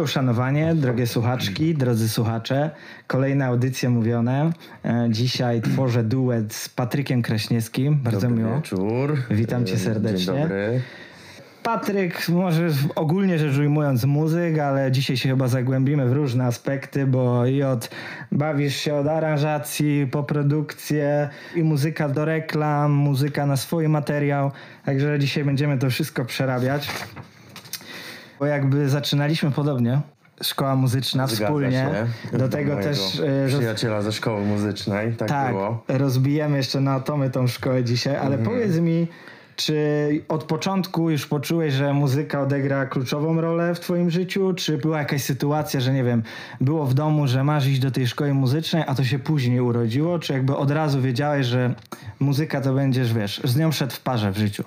[0.00, 2.70] Moje uszanowanie, drogie słuchaczki, drodzy słuchacze.
[3.06, 4.50] Kolejna audycja mówione.
[4.84, 7.96] E, Dzisiaj tworzę duet z Patrykiem Kraśniewskim.
[8.02, 8.56] Bardzo Dobry miło.
[8.56, 9.16] wieczór.
[9.30, 10.24] Witam cię E, serdecznie.
[10.26, 10.80] Dzień dobry.
[11.62, 17.46] Patryk, może ogólnie rzecz ujmując muzyk, ale dzisiaj się chyba zagłębimy w różne aspekty, bo
[17.46, 17.90] i od
[18.32, 24.50] bawisz się od aranżacji po produkcję i muzyka do reklam, muzyka na swój materiał.
[24.84, 26.88] Także dzisiaj będziemy to wszystko przerabiać.
[28.40, 30.00] Bo jakby zaczynaliśmy podobnie.
[30.42, 31.88] Szkoła muzyczna Zgadza wspólnie.
[32.32, 32.38] się.
[32.38, 35.84] Do tego też e, Przyjaciela ze szkoły muzycznej, tak, tak, było.
[35.88, 38.44] rozbijemy jeszcze na atomy tą szkołę dzisiaj, ale Mhm.
[38.44, 39.06] powiedz mi,
[39.56, 39.76] czy
[40.28, 44.52] od początku już poczułeś, że muzyka odegra kluczową rolę w twoim życiu?
[44.54, 46.22] Czy była jakaś sytuacja, że nie wiem,
[46.60, 50.18] było w domu, że masz iść do tej szkoły muzycznej, a to się później urodziło?
[50.18, 51.74] Czy jakby od razu wiedziałeś, że
[52.20, 54.64] muzyka to będziesz, wiesz, z nią szedł w parze w życiu?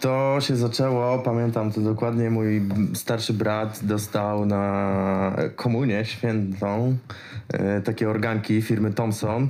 [0.00, 2.62] To się zaczęło, pamiętam to dokładnie, mój
[2.94, 6.96] starszy brat dostał na komunię świętą
[7.48, 9.48] e, takie organki firmy Thomson.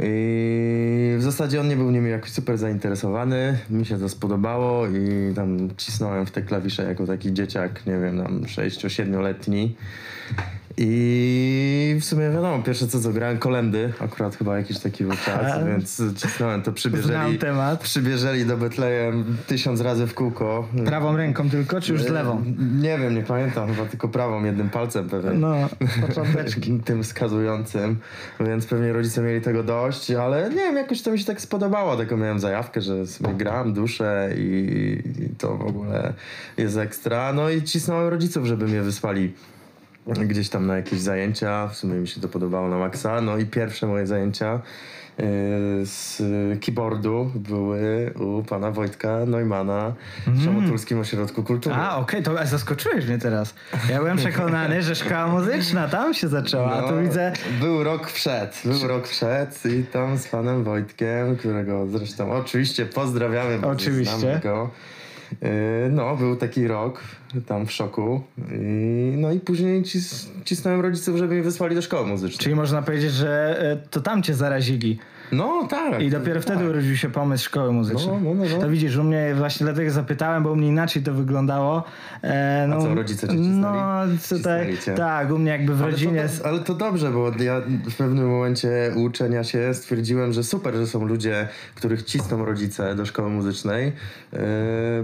[0.00, 3.58] I w zasadzie on nie był nimi jakoś super zainteresowany.
[3.70, 8.22] Mi się to spodobało i tam cisnąłem w te klawisze jako taki dzieciak, nie wiem,
[8.22, 9.76] tam 6-7-letni.
[10.78, 15.66] I w sumie wiadomo, pierwsze co co grałem kolendy, akurat chyba jakiś taki był czas,
[15.66, 17.38] więc cisnąłem to przybierzeli.
[17.38, 17.80] temat.
[17.80, 20.68] Przybierzeli do Betlejem tysiąc razy w kółko.
[20.84, 22.44] Prawą ręką tylko, czy już z lewą?
[22.80, 25.30] Nie wiem, nie pamiętam, chyba tylko prawą, jednym palcem pewnie.
[25.30, 25.56] No,
[26.06, 26.80] począteczki.
[26.84, 27.96] Tym wskazującym,
[28.40, 31.96] więc pewnie rodzice mieli tego dość, ale nie wiem, jakoś to mi się tak spodobało.
[31.96, 36.12] Taką miałem zajawkę, że sobie gram, duszę i, i to w ogóle
[36.56, 37.32] jest ekstra.
[37.32, 39.32] No i cisnąłem rodziców, żeby mnie wysłali
[40.06, 41.68] gdzieś tam na jakieś zajęcia.
[41.68, 43.20] W sumie mi się to podobało na maksa.
[43.20, 44.60] No i pierwsze moje zajęcia
[45.18, 45.24] yy,
[45.86, 46.22] z
[46.64, 49.92] keyboardu były u pana Wojtka Neumana
[50.26, 51.74] w Szamotulskim Ośrodku Kultury.
[51.76, 53.54] A, okej, to a zaskoczyłeś mnie teraz.
[53.90, 57.32] Ja byłem przekonany, że szkoła muzyczna tam się zaczęła, a tu No, widzę...
[57.60, 63.58] Był rok przed, był rok przed i tam z panem Wojtkiem, którego zresztą oczywiście pozdrawiamy,
[63.58, 64.18] bo Oczywiście.
[64.18, 64.70] znamy go.
[65.42, 65.48] Yy,
[65.90, 67.00] No, był taki rok
[67.46, 68.22] tam w szoku.
[68.52, 72.38] I, no i później cis, cisnąłem rodziców, żeby mnie wysłali do szkoły muzycznej.
[72.38, 74.98] Czyli można powiedzieć, że e, to tam cię zarazili.
[75.32, 76.02] No tak.
[76.02, 78.06] I dopiero wtedy urodził się pomysł szkoły muzycznej.
[78.22, 78.58] No, no, no, no.
[78.60, 81.84] To widzisz, u mnie właśnie dlatego zapytałem, bo u mnie inaczej to wyglądało.
[82.22, 84.40] E, no, co, rodzice cię No, cisnęli?
[84.40, 84.94] tutaj, Cisnęli cię.
[84.94, 86.24] tak, u mnie jakby w Ale rodzinie...
[86.42, 87.60] to, ale to dobrze, bo ja
[87.90, 93.06] w pewnym momencie uczenia się stwierdziłem, że super, że są ludzie, których cisną rodzice do
[93.06, 93.92] szkoły muzycznej,
[94.32, 94.38] yy,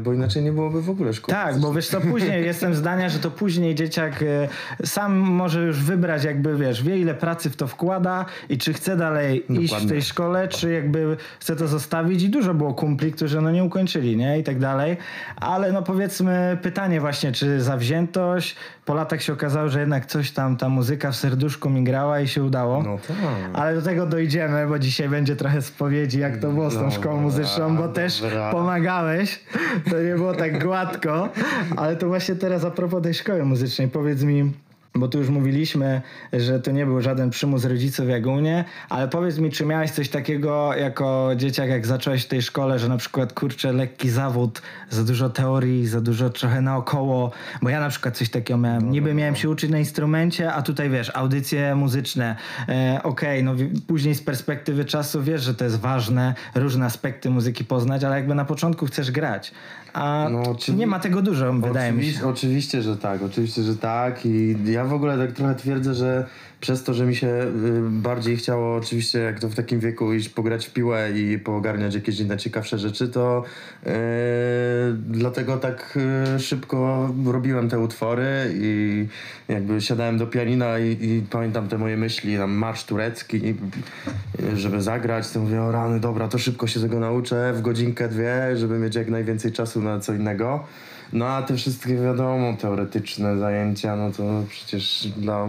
[0.03, 1.33] bo inaczej nie byłoby w ogóle szkoły.
[1.39, 4.49] Tak, bo wiesz co, później jestem zdania, że to później dzieciak e,
[4.87, 8.97] sam może już wybrać jakby, wiesz, wie ile pracy w to wkłada i czy chce
[8.97, 9.89] dalej iść w Dokładnie.
[9.89, 10.12] tej szkole,
[10.49, 14.39] czy jakby chce to zostawić i dużo było kumpli, którzy no nie ukończyli, nie?
[14.39, 14.97] I tak dalej.
[15.37, 20.57] Ale no powiedzmy pytanie właśnie, czy zawziętość, po latach się okazało, że jednak coś tam,
[20.57, 22.83] ta muzyka w serduszku mi grała i się udało.
[22.83, 23.17] No tak.
[23.53, 26.97] Ale do tego dojdziemy, bo dzisiaj będzie trochę spowiedzi, jak to było z tą Dobra,
[26.97, 28.51] szkołą muzyczną, bo też dobra.
[28.51, 29.41] pomagałeś.
[29.91, 31.29] To nie było tak gładko.
[31.77, 34.53] Ale to właśnie teraz a propos tej szkoły muzycznej, powiedz mi.
[34.95, 39.09] Bo tu już mówiliśmy, że to nie był żaden przymus rodziców jak u mnie, ale
[39.09, 42.97] powiedz mi, czy miałeś coś takiego jako dzieciak, jak zacząłeś w tej szkole, że na
[42.97, 47.31] przykład kurczę, lekki zawód, za dużo teorii, za dużo trochę naokoło,
[47.63, 48.91] bo ja na przykład coś takiego miałem.
[48.91, 52.37] Niby miałem się uczyć na instrumencie, a tutaj wiesz, audycje muzyczne.
[52.69, 57.31] E, Okej, no wi- później z perspektywy czasu wiesz, że to jest ważne, różne aspekty
[57.31, 59.53] muzyki poznać, ale jakby na początku chcesz grać.
[59.93, 62.11] A No, oczywi- nie ma tego dużo, wydaje mi się.
[62.19, 66.27] Oczywi- Oczywiście, że tak, oczywiście, że tak i ja w ogóle tak trochę twierdzę, że
[66.63, 67.51] przez to, że mi się y,
[67.91, 72.21] bardziej chciało oczywiście jak to w takim wieku iść pograć w piłę i poogarniać jakieś
[72.21, 73.45] inne ciekawsze rzeczy, to
[73.87, 73.91] y,
[75.09, 75.99] dlatego tak
[76.37, 79.07] y, szybko robiłem te utwory i
[79.49, 83.55] jakby siadałem do pianina i, i pamiętam te moje myśli, tam marsz turecki,
[84.41, 88.09] y, żeby zagrać, to mówię, o rany, dobra, to szybko się tego nauczę, w godzinkę,
[88.09, 90.65] dwie, żeby mieć jak najwięcej czasu na co innego.
[91.13, 95.49] No a te wszystkie wiadomo, teoretyczne zajęcia, no to przecież dla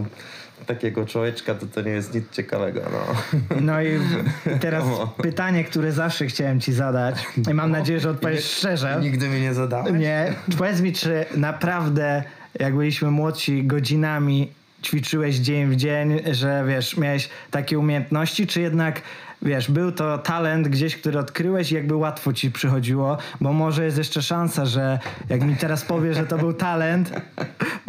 [0.65, 3.15] takiego człowieczka to to nie jest nic ciekawego, no.
[3.61, 3.99] No i
[4.61, 4.85] teraz
[5.21, 8.97] pytanie, które zawsze chciałem ci zadać i mam nadzieję, że odpowiesz szczerze.
[9.01, 9.93] Nigdy mi nie zadałeś?
[9.93, 12.23] Nie, powiedz mi, czy naprawdę
[12.59, 14.51] jak byliśmy młodsi godzinami
[14.83, 19.01] ćwiczyłeś dzień w dzień, że wiesz, miałeś takie umiejętności, czy jednak
[19.43, 23.97] wiesz, był to talent gdzieś, który odkryłeś i jakby łatwo ci przychodziło, bo może jest
[23.97, 24.99] jeszcze szansa, że
[25.29, 27.11] jak mi teraz powiesz, że to był talent,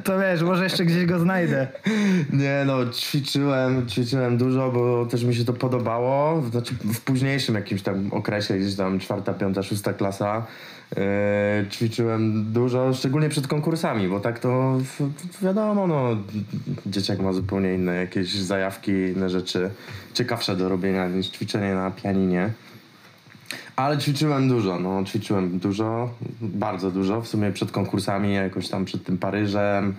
[0.04, 1.68] to wiesz, może jeszcze gdzieś go znajdę.
[2.32, 6.42] Nie no, ćwiczyłem, ćwiczyłem dużo, bo też mi się to podobało.
[6.50, 10.46] Znaczy w późniejszym jakimś tam okresie, gdzieś tam czwarta, piąta, szósta klasa,
[10.96, 14.78] yy, ćwiczyłem dużo, szczególnie przed konkursami, bo tak to
[15.42, 16.16] wiadomo, no,
[16.86, 19.70] dzieciak ma zupełnie inne jakieś zajawki, inne rzeczy
[20.14, 22.50] ciekawsze do robienia niż ćwiczenie na pianinie.
[23.76, 29.04] Ale ćwiczyłem dużo, no ćwiczyłem dużo, bardzo dużo, w sumie przed konkursami, jakoś tam przed
[29.04, 29.94] tym Paryżem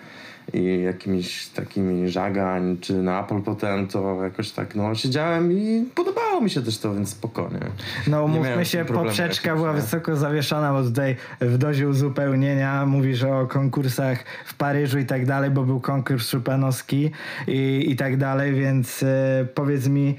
[0.54, 6.42] i jakimiś takimi żagań, czy na Apple potem, to jakoś tak, no siedziałem i podobało
[6.42, 7.60] mi się też to, więc spokojnie.
[8.08, 9.82] No mówmy się, poprzeczka była nie?
[9.82, 15.52] wysoko zawieszona, bo tutaj w dozie uzupełnienia mówisz o konkursach w Paryżu i tak dalej,
[15.52, 17.12] bo był konkurs szupanowski
[17.48, 20.16] i, i tak dalej, więc e, powiedz mi,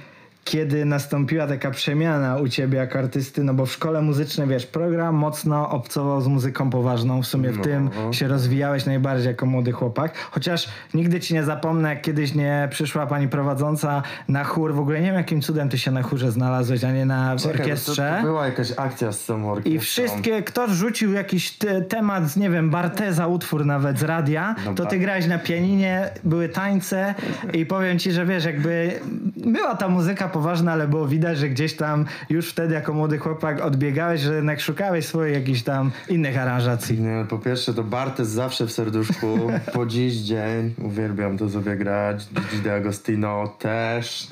[0.46, 5.14] kiedy nastąpiła taka przemiana u ciebie jako artysty, no bo w szkole muzycznej, wiesz, program
[5.14, 7.64] mocno obcował z muzyką poważną, w sumie w no.
[7.64, 12.68] tym się rozwijałeś najbardziej jako młody chłopak, chociaż nigdy ci nie zapomnę, jak kiedyś nie
[12.70, 16.32] przyszła pani prowadząca na chór, w ogóle nie wiem jakim cudem ty się na chórze
[16.32, 18.10] znalazłeś, a nie na Czekaj, orkiestrze.
[18.10, 19.72] To, to była jakaś akcja z tą orkiestrą.
[19.72, 24.74] I wszystkie, kto rzucił jakiś te, temat, nie wiem, Barteza utwór nawet z radia, no
[24.74, 27.14] to ty grałeś na pianinie, były tańce
[27.52, 29.00] i powiem ci, że wiesz, jakby
[29.36, 33.60] była ta muzyka poważna, ale było widać, że gdzieś tam już wtedy jako młody chłopak
[33.60, 37.00] odbiegałeś, że jednak szukałeś swoich jakichś tam innych aranżacji.
[37.00, 39.38] Nie, po pierwsze to Bartes zawsze w serduszku,
[39.74, 44.28] po dziś dzień uwielbiam to sobie grać, Gigi D'Agostino też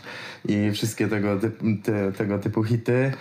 [0.49, 3.13] i wszystkie tego, typu, te, tego typu hity.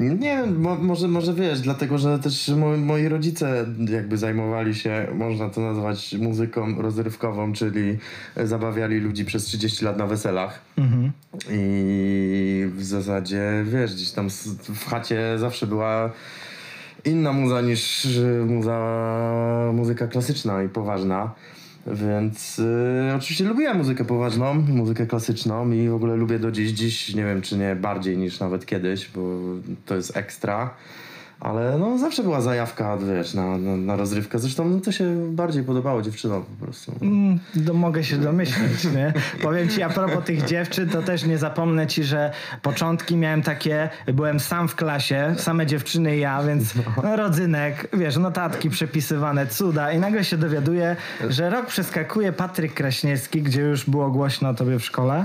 [0.00, 5.06] Nie wiem, mo, może, może wiesz, dlatego że też moi, moi rodzice jakby zajmowali się,
[5.14, 7.98] można to nazwać muzyką rozrywkową, czyli
[8.44, 10.60] zabawiali ludzi przez 30 lat na weselach.
[10.78, 11.12] Mhm.
[11.50, 14.28] I w zasadzie, wiesz, gdzieś tam
[14.62, 16.10] w chacie zawsze była
[17.04, 18.08] inna muza niż
[18.46, 18.78] muza,
[19.74, 21.34] muzyka klasyczna i poważna.
[21.86, 26.70] Więc y, oczywiście lubiłem muzykę poważną, muzykę klasyczną i w ogóle lubię do dziś.
[26.70, 29.38] Dziś nie wiem, czy nie bardziej niż nawet kiedyś, bo
[29.86, 30.74] to jest ekstra.
[31.40, 34.38] Ale no zawsze była zajawka, wiesz, na, na, na rozrywkę.
[34.38, 36.92] Zresztą no, to się bardziej podobało dziewczynom po prostu.
[37.02, 39.12] Mm, to mogę się domyśleć, nie?
[39.42, 42.32] Powiem ci, a propos tych dziewczyn, to też nie zapomnę ci, że
[42.62, 48.16] początki miałem takie, byłem sam w klasie, same dziewczyny i ja, więc no, rodzynek, wiesz,
[48.16, 50.96] notatki przepisywane, cuda i nagle się dowiaduję,
[51.28, 55.24] że rok przeskakuje Patryk Kraśniewski, gdzie już było głośno o tobie w szkole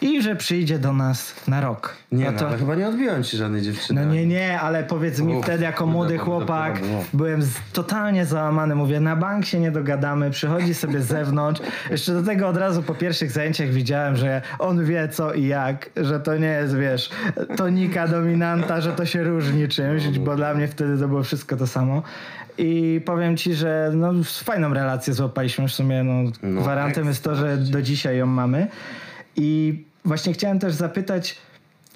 [0.00, 1.96] i że przyjdzie do nas na rok.
[2.12, 2.44] Nie, no, no to...
[2.44, 4.06] no, ale chyba nie odbiłem ci żadnej dziewczyny.
[4.06, 6.80] No nie, nie, ale powiedz mi Uf wtedy jako młody chłopak
[7.12, 7.40] byłem
[7.72, 8.74] totalnie załamany.
[8.74, 11.60] Mówię, na bank się nie dogadamy, przychodzi sobie z zewnątrz.
[11.90, 15.90] Jeszcze do tego od razu po pierwszych zajęciach widziałem, że on wie co i jak,
[15.96, 17.10] że to nie jest, wiesz,
[17.56, 21.66] tonika dominanta, że to się różni czymś, bo dla mnie wtedy to było wszystko to
[21.66, 22.02] samo.
[22.58, 24.12] I powiem ci, że no,
[24.44, 26.04] fajną relację złapaliśmy w sumie.
[26.04, 28.66] No, no gwarantem jest to, że do dzisiaj ją mamy.
[29.36, 31.36] I właśnie chciałem też zapytać,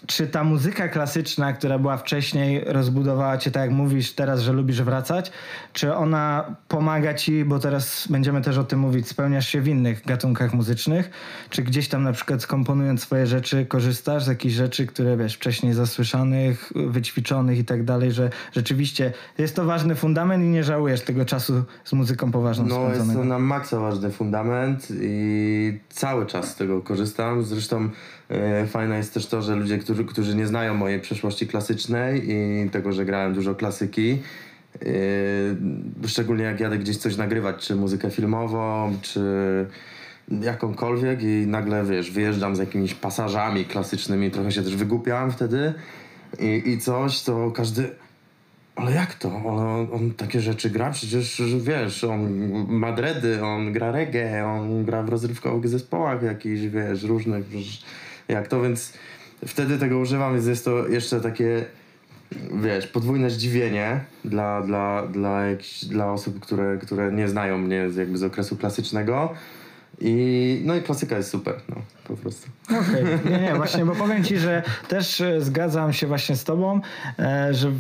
[0.07, 4.83] czy ta muzyka klasyczna, która była wcześniej, rozbudowała cię, tak jak mówisz teraz, że lubisz
[4.83, 5.33] wracać,
[5.73, 10.05] czy ona pomaga ci, bo teraz będziemy też o tym mówić, spełniasz się w innych
[10.07, 11.11] gatunkach muzycznych,
[11.51, 15.73] czy gdzieś tam na przykład skomponując swoje rzeczy, korzystasz z jakichś rzeczy, które wiesz, wcześniej
[15.75, 21.25] zasłyszanych, wyćwiczonych i tak dalej, że rzeczywiście jest to ważny fundament i nie żałujesz tego
[21.25, 23.05] czasu z muzyką poważną No spędzonego.
[23.05, 27.91] jest to na maksa ważny fundament i cały czas z tego korzystam, zresztą
[28.67, 32.93] fajne jest też to, że ludzie, którzy, którzy nie znają mojej przeszłości klasycznej i tego,
[32.93, 34.19] że grałem dużo klasyki,
[36.03, 39.21] e, szczególnie jak jadę gdzieś coś nagrywać, czy muzykę filmową, czy
[40.41, 45.75] jakąkolwiek i nagle, wiesz, wyjeżdżam z jakimiś pasażami klasycznymi, trochę się też wygłupiałem wtedy
[46.39, 47.91] i, i coś, to każdy
[48.79, 49.29] ale jak to?
[49.29, 50.91] On, on, takie rzeczy gra?
[50.91, 52.33] Przecież wiesz, on
[52.69, 52.95] ma
[53.43, 57.45] on gra reggae, on gra w rozrywkowych zespołach jakichś, wiesz, różnych
[58.29, 58.93] jak to, więc
[59.47, 61.65] wtedy tego używam, więc jest to jeszcze takie
[62.63, 67.97] wiesz, podwójne zdziwienie dla, dla, dla, jakichś, dla osób, które, które nie znają mnie z,
[67.97, 69.35] jakby z okresu klasycznego.
[70.01, 72.49] I, no i klasyka jest super, no, po prostu.
[72.65, 73.21] Okej, okay.
[73.31, 76.81] nie, nie, właśnie, bo powiem ci, że też e, zgadzam się właśnie z tobą,
[77.19, 77.73] e, że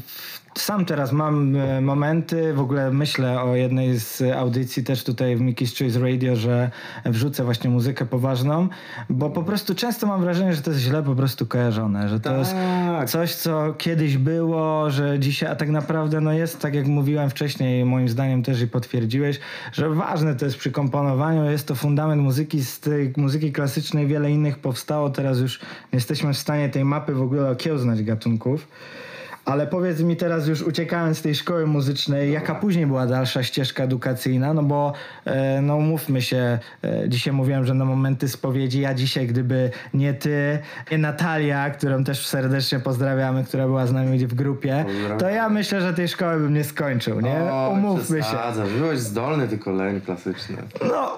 [0.60, 5.40] sam teraz mam e, momenty, w ogóle myślę o jednej z audycji też tutaj w
[5.40, 6.70] Mickey's Choice Radio, że
[7.06, 8.68] wrzucę właśnie muzykę poważną,
[9.10, 12.30] bo po prostu często mam wrażenie, że to jest źle po prostu kojarzone, że to
[12.30, 12.38] tak.
[12.38, 12.54] jest
[13.12, 17.84] coś, co kiedyś było, że dzisiaj, a tak naprawdę no jest, tak jak mówiłem wcześniej,
[17.84, 19.40] moim zdaniem też i potwierdziłeś,
[19.72, 24.30] że ważne to jest przy komponowaniu, jest to fundament muzyki, z tej muzyki klasycznej wiele
[24.30, 28.68] innych powstało, teraz już nie jesteśmy w stanie tej mapy w ogóle okiełznać gatunków.
[29.48, 33.84] Ale powiedz mi teraz już uciekając z tej szkoły muzycznej, jaka później była dalsza ścieżka
[33.84, 34.54] edukacyjna?
[34.54, 34.92] No bo
[35.24, 40.14] e, no mówmy się, e, dzisiaj mówiłem, że na momenty spowiedzi, ja dzisiaj gdyby nie
[40.14, 40.58] ty,
[40.90, 44.84] nie Natalia, którą też serdecznie pozdrawiamy, która była z nami w grupie,
[45.18, 47.52] to ja myślę, że tej szkoły bym nie skończył, nie?
[47.52, 48.36] O, Umówmy się.
[48.78, 50.56] Byłeś zdolny, tylko leń klasyczny.
[50.88, 51.16] No,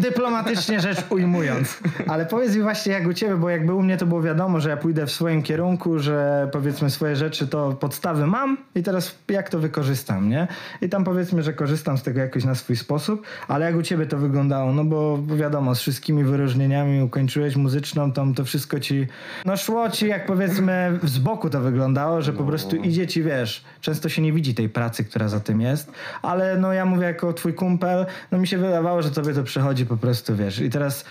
[0.00, 1.78] dyplomatycznie rzecz ujmując.
[2.08, 4.70] Ale powiedz mi właśnie jak u ciebie, bo jakby u mnie to było wiadomo, że
[4.70, 9.48] ja pójdę w swoim kierunku, że powiedzmy swoje rzeczy to podstawy mam i teraz jak
[9.48, 10.48] to wykorzystam, nie?
[10.80, 14.06] I tam powiedzmy, że korzystam z tego jakoś na swój sposób, ale jak u ciebie
[14.06, 14.72] to wyglądało?
[14.72, 19.06] No bo wiadomo, z wszystkimi wyróżnieniami ukończyłeś muzyczną, tam to wszystko ci,
[19.44, 23.64] no szło ci jak powiedzmy z boku to wyglądało, że po prostu idzie ci, wiesz,
[23.80, 27.32] często się nie widzi tej pracy, która za tym jest, ale no ja mówię jako
[27.32, 30.60] twój kumpel, no mi się wydawało, że tobie to przychodzi po prostu, wiesz.
[30.60, 31.04] I teraz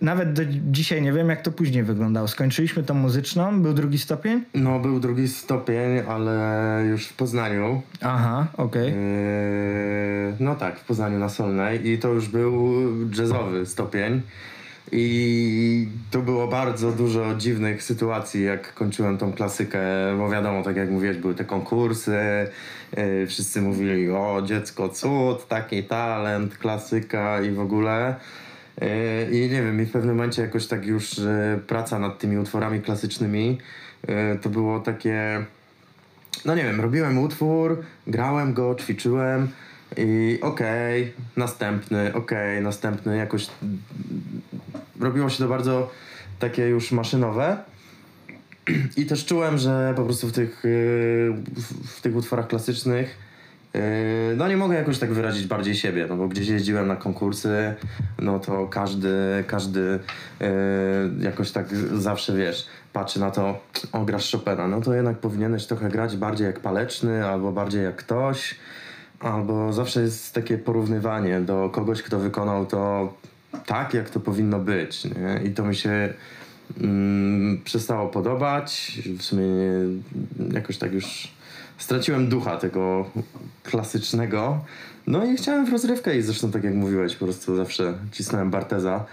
[0.00, 2.28] nawet do dzisiaj nie wiem, jak to później wyglądało.
[2.28, 4.44] Skończyliśmy tą muzyczną, był drugi stopień?
[4.54, 7.82] No, był drugi stopień, ale już w Poznaniu.
[8.00, 8.86] Aha, okej.
[8.86, 8.94] Yy,
[10.40, 12.72] no tak, w Poznaniu na Solnej i to już był
[13.18, 14.22] jazzowy stopień.
[14.92, 19.80] I tu było bardzo dużo dziwnych sytuacji, jak kończyłem tą klasykę,
[20.18, 22.16] bo wiadomo, tak jak mówiłeś, były te konkursy,
[22.96, 28.14] yy, wszyscy mówili, o dziecko, cud, taki talent, klasyka i w ogóle.
[28.80, 28.88] Yy,
[29.30, 31.20] I nie wiem, i w pewnym momencie jakoś tak już
[31.66, 33.58] praca nad tymi utworami klasycznymi,
[34.08, 35.44] yy, to było takie
[36.44, 39.48] no nie wiem, robiłem utwór, grałem go, ćwiczyłem
[39.96, 43.46] i okej, następny, okej, następny, jakoś
[45.00, 45.90] robiło się to bardzo
[46.38, 47.56] takie już maszynowe.
[48.96, 51.34] I też czułem, że po prostu w tych, yy,
[51.86, 53.29] w, tych utworach klasycznych
[54.36, 57.74] no nie mogę jakoś tak wyrazić bardziej siebie, no bo gdzieś jeździłem na konkursy,
[58.18, 59.98] no to każdy, każdy
[60.40, 60.48] yy,
[61.20, 63.60] jakoś tak zawsze, wiesz, patrzy na to,
[63.92, 67.96] o grasz Chopina, no to jednak powinieneś trochę grać bardziej jak Paleczny, albo bardziej jak
[67.96, 68.54] ktoś,
[69.20, 73.14] albo zawsze jest takie porównywanie do kogoś, kto wykonał to
[73.66, 75.40] tak, jak to powinno być, nie?
[75.44, 76.14] I to mi się
[76.80, 79.44] mm, przestało podobać, w sumie
[80.52, 81.39] jakoś tak już
[81.80, 83.10] straciłem ducha tego
[83.62, 84.64] klasycznego.
[85.06, 89.04] No i chciałem w rozrywkę i zresztą tak jak mówiłeś, po prostu zawsze cisnąłem Barteza.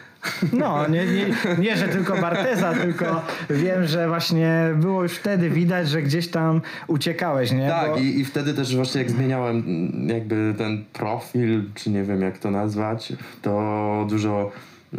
[0.54, 1.26] No, nie, nie,
[1.60, 6.62] nie, że tylko Barteza, tylko wiem, że właśnie było już wtedy widać, że gdzieś tam
[6.88, 7.68] uciekałeś, nie?
[7.70, 9.64] Tak, Bo- i, i wtedy też właśnie jak zmieniałem
[10.08, 14.52] jakby ten profil, czy nie wiem jak to nazwać, to dużo
[14.94, 14.98] y,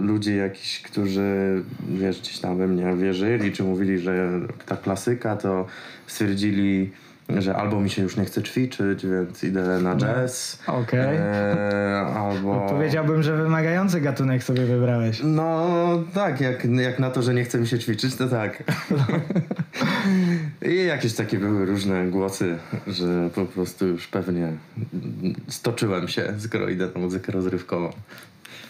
[0.00, 5.66] ludzi jakichś, którzy wiesz, gdzieś tam we mnie wierzyli, czy mówili, że ta klasyka, to
[6.06, 6.90] stwierdzili,
[7.28, 10.58] że albo mi się już nie chce ćwiczyć, więc idę na jazz.
[10.66, 11.16] Okej.
[11.16, 12.66] e, albo...
[12.68, 15.20] Powiedziałbym, że wymagający gatunek sobie wybrałeś.
[15.24, 15.68] No
[16.14, 18.62] tak, jak, jak na to, że nie chce mi się ćwiczyć, to tak.
[20.72, 24.52] I jakieś takie były różne głosy, że po prostu już pewnie
[25.48, 27.90] stoczyłem się, skoro idę na muzykę rozrywkową.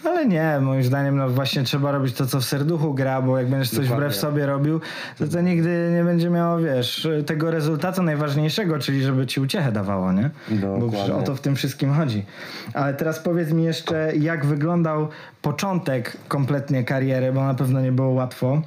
[0.05, 3.47] Ale nie, moim zdaniem no właśnie trzeba robić to, co w serduchu gra, bo jak
[3.47, 3.95] będziesz coś Dokładnie.
[3.95, 4.81] wbrew sobie robił,
[5.17, 10.11] to to nigdy nie będzie miało, wiesz, tego rezultatu najważniejszego, czyli żeby ci uciechę dawało,
[10.11, 10.29] nie?
[10.49, 10.89] Bo Dokładnie.
[10.91, 12.25] przecież o to w tym wszystkim chodzi.
[12.73, 15.07] Ale teraz powiedz mi jeszcze, jak wyglądał
[15.41, 18.61] początek kompletnie kariery, bo na pewno nie było łatwo.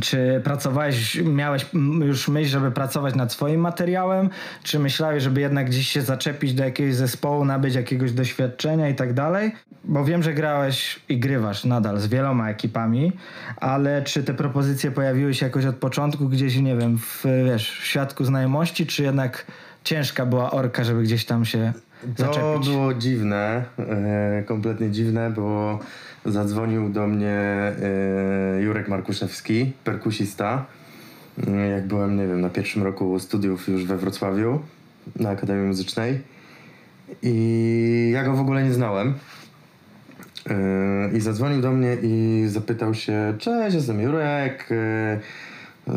[0.00, 1.66] Czy pracowałeś, miałeś
[2.04, 4.30] już myśl, żeby pracować nad swoim materiałem?
[4.62, 9.12] Czy myślałeś, żeby jednak gdzieś się zaczepić do jakiegoś zespołu, nabyć jakiegoś doświadczenia i tak
[9.12, 9.52] dalej?
[9.84, 13.12] Bo wiem, że grałeś i grywasz nadal z wieloma ekipami,
[13.56, 17.86] ale czy te propozycje pojawiły się jakoś od początku, gdzieś, nie wiem, w, wiesz, w
[17.86, 19.46] świadku znajomości, czy jednak
[19.84, 21.72] ciężka była orka, żeby gdzieś tam się
[22.16, 22.68] To zaczepić?
[22.68, 25.78] było dziwne, e, kompletnie dziwne, bo
[26.24, 30.66] zadzwonił do mnie e, Jurek Markuszewski, perkusista.
[31.48, 34.60] E, Jak byłem, nie wiem, na pierwszym roku studiów już we Wrocławiu,
[35.16, 36.20] na Akademii Muzycznej.
[37.22, 39.14] I ja go w ogóle nie znałem.
[41.12, 44.68] I zadzwonił do mnie i zapytał się, cześć, jestem Jurek,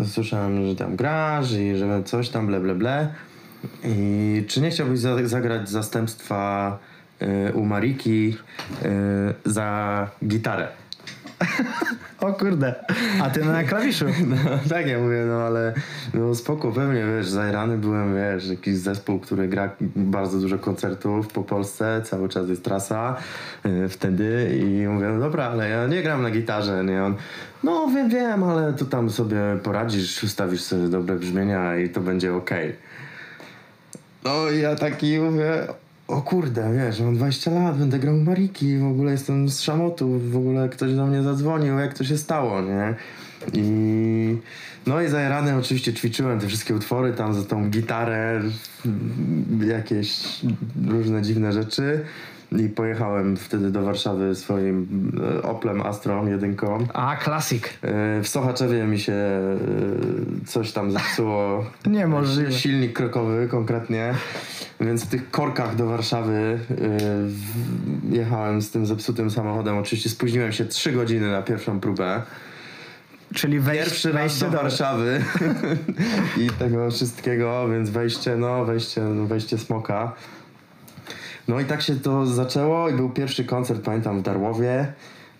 [0.05, 3.07] słyszałem, że tam grasz i że coś tam, ble, ble, ble.
[3.83, 6.77] I czy nie chciałbyś za, zagrać zastępstwa
[7.21, 8.37] y, u Mariki
[9.45, 10.67] y, za gitarę?
[12.21, 12.75] O kurde,
[13.21, 14.05] a ty na klawiszu.
[14.27, 14.35] No,
[14.69, 15.73] tak ja mówię, no ale
[16.13, 21.43] no spoko, pewnie, wiesz, zajrany byłem, wiesz, jakiś zespół, który gra bardzo dużo koncertów po
[21.43, 23.15] Polsce, cały czas jest trasa
[23.65, 27.03] y, wtedy i mówię, no dobra, ale ja nie gram na gitarze, nie?
[27.03, 27.15] On,
[27.63, 32.33] no wiem, wiem, ale tu tam sobie poradzisz, ustawisz sobie dobre brzmienia i to będzie
[32.33, 32.75] okej.
[34.23, 35.67] No i ja taki mówię,
[36.07, 40.37] o kurde, wiesz, mam 20 lat, będę grał Mariki, w ogóle jestem z Szamotu, w
[40.37, 42.95] ogóle ktoś do mnie zadzwonił, jak to się stało, nie?
[43.53, 44.37] I
[44.87, 48.41] no i zajarany oczywiście ćwiczyłem te wszystkie utwory, tam za tą gitarę,
[49.67, 50.41] jakieś
[50.87, 52.05] różne dziwne rzeczy.
[52.51, 54.87] I pojechałem wtedy do Warszawy swoim
[55.39, 56.87] e, Oplem Astrą jedynką.
[56.93, 57.69] A, klasik.
[57.81, 59.55] E, W Sochaczewie mi się e,
[60.45, 61.65] coś tam zepsuło.
[61.85, 62.51] Niemożliwe.
[62.51, 64.13] Silnik krokowy konkretnie.
[64.81, 66.59] Więc w tych korkach do Warszawy
[68.09, 69.77] jechałem z tym zepsutym samochodem.
[69.77, 72.21] Oczywiście spóźniłem się 3 godziny na pierwszą próbę.
[73.33, 75.23] Czyli wejść, Pierwszy raz wejście do do Warszawy
[76.43, 80.13] i tego wszystkiego, więc wejście, no wejście, no wejście smoka.
[81.49, 84.93] No i tak się to zaczęło i był pierwszy koncert, pamiętam, w Darłowie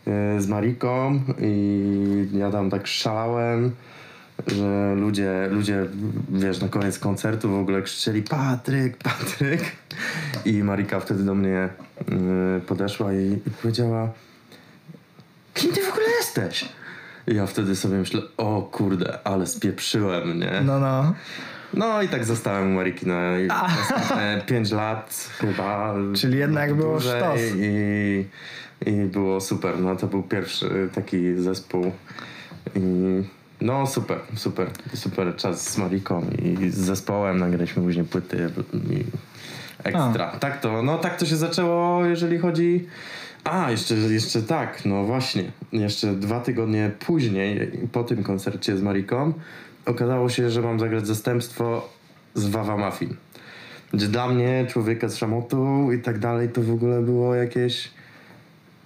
[0.06, 3.72] yy, z Mariką i ja tam tak szalałem,
[4.48, 5.86] że ludzie, ludzie,
[6.30, 9.62] wiesz, na koniec koncertu w ogóle krzyczeli Patryk, Patryk
[10.46, 11.70] i Marika wtedy do mnie
[12.08, 14.10] yy, podeszła i, i powiedziała
[15.54, 16.70] kim ty w ogóle jesteś?
[17.28, 20.62] I ja wtedy sobie myślę, o kurde, ale spieprzyłem, nie?
[20.66, 21.13] No, no.
[21.73, 25.95] No i tak zostałem u Mariki na następne 5 lat chyba.
[26.15, 27.39] Czyli jednak było sztos.
[27.55, 28.25] I,
[28.85, 29.79] I było super.
[29.79, 31.91] No to był pierwszy taki zespół.
[32.75, 32.79] I
[33.61, 37.39] no super, super, super czas z Mariką i z zespołem.
[37.39, 38.49] Nagraliśmy później płyty
[38.89, 39.03] i
[39.83, 40.31] ekstra.
[40.39, 42.88] Tak to, no tak to się zaczęło, jeżeli chodzi...
[43.43, 45.43] A, jeszcze, jeszcze tak, no właśnie.
[45.71, 49.33] Jeszcze dwa tygodnie później, po tym koncercie z Mariką,
[49.89, 51.89] okazało się, że mam zagrać zastępstwo
[52.34, 53.15] z Wawa Muffin.
[53.93, 57.91] Gdzie dla mnie, człowieka z szamotu i tak dalej, to w ogóle było jakieś...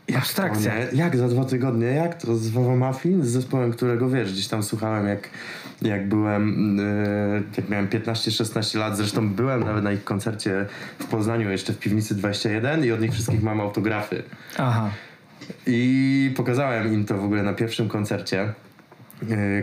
[0.08, 0.72] Jak Abstrakcja.
[0.72, 0.96] to?
[0.96, 1.88] Jak za dwa tygodnie?
[1.88, 3.24] Jak to z Wawa Muffin?
[3.24, 5.30] Z zespołem, którego wiesz, gdzieś tam słuchałem jak,
[5.82, 8.98] jak byłem, yy, jak miałem 15-16 lat.
[8.98, 10.66] Zresztą byłem nawet na ich koncercie
[11.00, 14.24] w Poznaniu, jeszcze w Piwnicy 21 i od nich wszystkich mam autografy.
[14.58, 14.90] Aha.
[15.68, 18.54] I pokazałem im to w ogóle na pierwszym koncercie,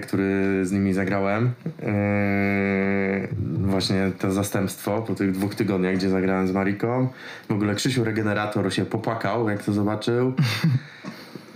[0.02, 1.50] który z nimi zagrałem.
[1.64, 7.08] Yy, właśnie to zastępstwo po tych dwóch tygodniach, gdzie zagrałem z Mariką.
[7.48, 10.32] W ogóle Krzysiu Regenerator się popłakał, jak to zobaczył.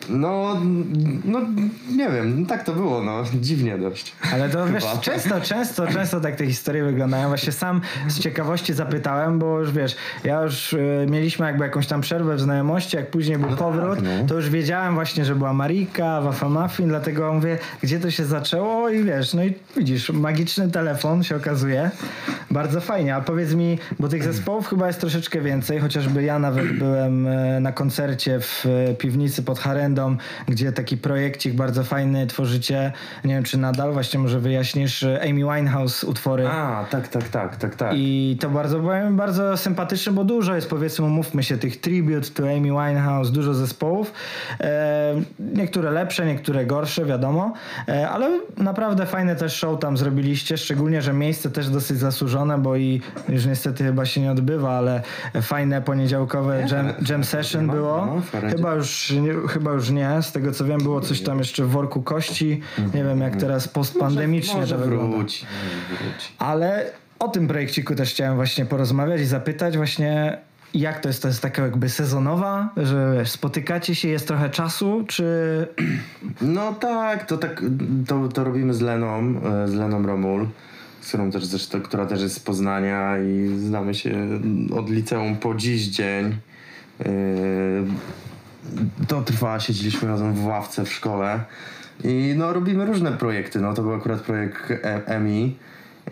[0.09, 0.57] No,
[1.25, 1.41] no
[1.97, 4.13] nie wiem, tak to było, no dziwnie dość.
[4.33, 7.29] Ale to wiesz, często, często, często tak te historie wyglądają.
[7.29, 12.01] Właśnie sam z ciekawości zapytałem, bo już wiesz, ja już y, mieliśmy jakby jakąś tam
[12.01, 14.11] przerwę w znajomości, jak później był No tak, powrót, no.
[14.29, 18.89] to już wiedziałem właśnie, że była Marika, Wafa Muffin, dlatego mówię, gdzie to się zaczęło
[18.89, 21.91] i wiesz, no i widzisz, magiczny telefon się okazuje.
[22.51, 26.73] Bardzo fajnie, a powiedz mi, bo tych zespołów chyba jest troszeczkę więcej, chociażby ja nawet
[26.73, 29.94] byłem e, na koncercie w e, piwnicy pod Harendą,
[30.49, 32.93] gdzie taki projekcik bardzo fajny tworzycie,
[33.25, 36.47] nie wiem czy nadal, właśnie może wyjaśnisz, e, Amy Winehouse utwory.
[36.47, 37.93] A, tak, tak, tak, tak, tak.
[37.95, 42.43] I to bardzo, powiem, bardzo sympatyczne, bo dużo jest, powiedzmy, umówmy się, tych tribute to
[42.43, 44.13] Amy Winehouse, dużo zespołów.
[44.61, 45.15] E,
[45.55, 47.53] niektóre lepsze, niektóre gorsze, wiadomo.
[47.89, 52.77] E, ale naprawdę fajne też show tam zrobiliście, szczególnie, że miejsce też dosyć zasłużone, bo
[52.77, 55.03] i już niestety chyba się nie odbywa, ale
[55.43, 58.07] fajne poniedziałkowe jam, jam session było.
[58.07, 59.13] no, chyba już,
[59.49, 60.23] chyba już nie.
[60.23, 62.61] Z tego co wiem, było coś tam jeszcze w worku kości.
[62.95, 65.17] Nie wiem, jak teraz postpandemicznie może to wygląda.
[65.17, 65.47] może wróci.
[66.39, 70.39] Ale o tym projekciku też chciałem właśnie porozmawiać i zapytać właśnie
[70.75, 71.23] jak to jest?
[71.23, 75.25] To jest taka jakby sezonowa, że wiesz, spotykacie się, jest trochę czasu, czy...
[76.41, 77.63] No tak, to tak,
[78.07, 80.47] to, to robimy z Leną, e, z Leną Romul,
[81.01, 84.29] z którą też zresztą, która też jest z Poznania i znamy się
[84.77, 86.37] od liceum po dziś dzień.
[89.09, 91.45] To trwa, siedzieliśmy razem w ławce w szkole
[92.05, 94.73] i no robimy różne projekty, no to był akurat projekt
[95.07, 95.57] EMI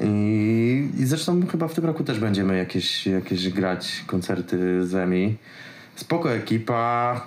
[0.01, 5.37] i, i zresztą chyba w tym roku też będziemy jakieś, jakieś grać koncerty z EMI.
[5.97, 7.21] Spoko ekipa.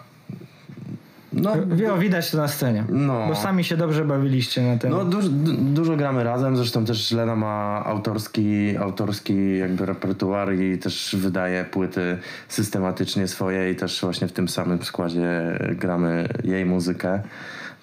[1.36, 2.84] No, Wio, widać to na scenie.
[2.89, 3.28] No.
[3.28, 4.89] Bo sami się dobrze bawiliście na tym.
[4.91, 10.78] no dużo, du- dużo gramy razem, zresztą też Lena ma autorski, autorski jakby repertuar i
[10.78, 12.17] też wydaje płyty
[12.48, 17.21] systematycznie swoje i też właśnie w tym samym składzie gramy jej muzykę.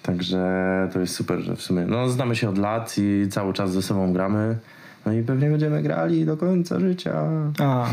[0.03, 0.39] Także
[0.93, 3.81] to jest super, że w sumie no, znamy się od lat i cały czas ze
[3.81, 4.57] sobą gramy.
[5.05, 7.23] No i pewnie będziemy grali do końca życia.
[7.59, 7.85] A,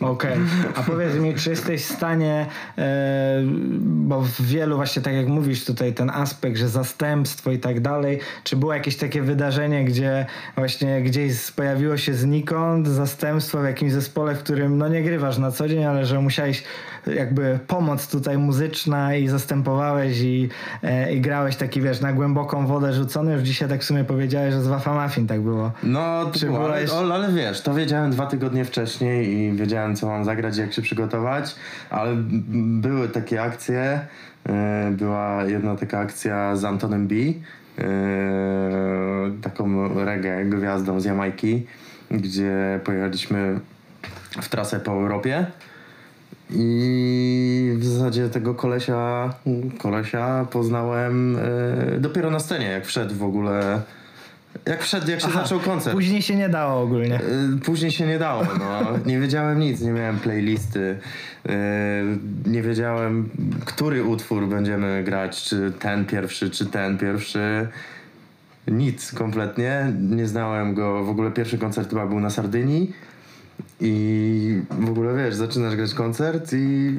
[0.00, 0.36] okej.
[0.76, 2.46] A powiedz mi, czy jesteś w stanie,
[2.78, 3.42] e,
[3.80, 8.20] bo w wielu właśnie, tak jak mówisz tutaj, ten aspekt, że zastępstwo i tak dalej,
[8.44, 14.34] czy było jakieś takie wydarzenie, gdzie właśnie gdzieś pojawiło się znikąd zastępstwo w jakimś zespole,
[14.34, 16.64] w którym no nie grywasz na co dzień, ale że musiałeś
[17.06, 20.48] jakby pomoc tutaj muzyczna i zastępowałeś i,
[20.82, 23.32] e, i grałeś taki, wiesz, na głęboką wodę rzucony.
[23.32, 25.72] Już dzisiaj tak w sumie powiedziałeś, że z Wafa Muffin tak było.
[25.82, 30.06] No, to Czy było, ale, ale wiesz, to wiedziałem dwa tygodnie wcześniej i wiedziałem, co
[30.06, 31.54] mam zagrać, jak się przygotować,
[31.90, 32.10] ale
[32.80, 34.00] były takie akcje.
[34.48, 37.14] e, Była jedna taka akcja z Antonem B.
[37.14, 37.34] yy,
[39.42, 41.66] taką reggae gwiazdą z Jamajki,
[42.10, 43.60] gdzie pojechaliśmy
[44.42, 45.46] w trasę po Europie.
[46.50, 49.34] I w zasadzie tego kolesia,
[49.78, 51.38] kolesia poznałem
[51.92, 53.82] yy, dopiero na scenie, jak wszedł w ogóle.
[54.66, 55.96] Jak wszedł, jak się Aha, zaczął koncert.
[55.96, 57.20] Później się nie dało ogólnie.
[57.56, 58.98] Y, Później się nie dało, no.
[59.06, 60.98] Nie wiedziałem nic, nie miałem playlisty.
[61.46, 61.50] y,
[62.46, 63.28] Nie wiedziałem,
[63.64, 67.68] który utwór będziemy grać, czy ten pierwszy, czy ten pierwszy.
[68.68, 69.92] Nic kompletnie.
[70.00, 71.04] Nie znałem go.
[71.04, 72.92] W ogóle pierwszy koncert chyba był na Sardynii.
[73.80, 76.94] I w ogóle wiesz, zaczynasz grać koncert i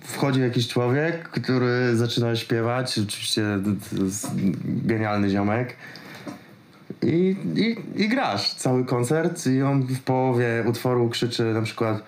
[0.00, 2.98] wchodzi jakiś człowiek, który zaczyna śpiewać.
[3.08, 3.42] Oczywiście
[3.96, 4.30] to jest
[4.64, 5.76] genialny ziomek.
[7.02, 12.02] I, i, I grasz cały koncert i on w połowie utworu krzyczy na przykład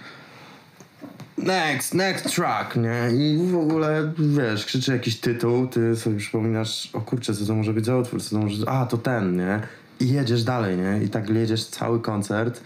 [1.38, 3.10] next, next track, nie?
[3.16, 7.72] I w ogóle, wiesz, krzyczy jakiś tytuł, ty sobie przypominasz, o kurczę, co to może
[7.72, 8.68] być za utwór, co to może...
[8.68, 9.60] A, to ten, nie?
[10.00, 11.04] I jedziesz dalej, nie?
[11.04, 12.62] I tak jedziesz cały koncert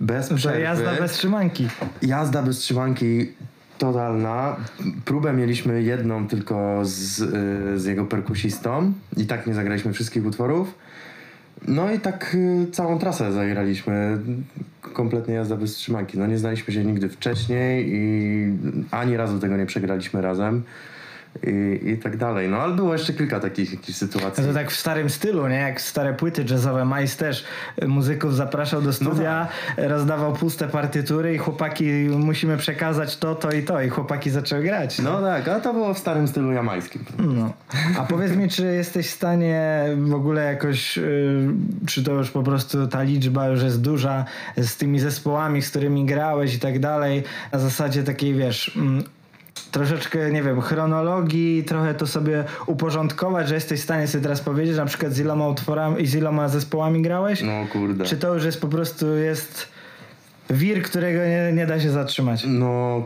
[0.00, 0.60] bez przerwy.
[0.60, 1.68] jazda bez trzymanki.
[2.02, 3.32] Jazda bez trzymanki
[3.78, 4.56] totalna.
[5.04, 10.74] Próbę mieliśmy jedną tylko z, y, z jego perkusistą i tak nie zagraliśmy wszystkich utworów.
[11.68, 14.18] No i tak y, całą trasę zagraliśmy.
[14.80, 16.18] Kompletnie jazda bez trzymanki.
[16.18, 18.58] No nie znaliśmy się nigdy wcześniej i
[18.90, 20.62] ani razu tego nie przegraliśmy razem.
[21.42, 22.48] I, I tak dalej.
[22.48, 24.42] No ale było jeszcze kilka takich jakichś sytuacji.
[24.42, 25.56] No to tak w starym stylu, nie?
[25.56, 26.84] Jak stare płyty jazzowe.
[26.84, 27.44] Majs też
[27.86, 33.82] muzyków zapraszał do studia, rozdawał puste partytury i chłopaki musimy przekazać to, to i to.
[33.82, 34.98] I chłopaki zaczęły grać.
[34.98, 37.04] No tak, ale to było w starym stylu jamańskim.
[37.18, 37.52] No.
[37.98, 41.48] A powiedz mi, czy jesteś w stanie w ogóle jakoś, y,
[41.86, 44.24] czy to już po prostu ta liczba już jest duża
[44.56, 49.04] z tymi zespołami, z którymi grałeś i tak dalej, na zasadzie takiej, wiesz, mm,
[49.74, 54.76] troszeczkę, nie wiem, chronologii, trochę to sobie uporządkować, że jesteś w stanie sobie teraz powiedzieć,
[54.76, 57.42] na przykład z iloma utworami i z iloma zespołami grałeś?
[57.42, 58.04] No kurde.
[58.04, 59.68] Czy to już jest po prostu jest
[60.50, 62.44] wir, którego nie, nie da się zatrzymać?
[62.48, 63.04] No,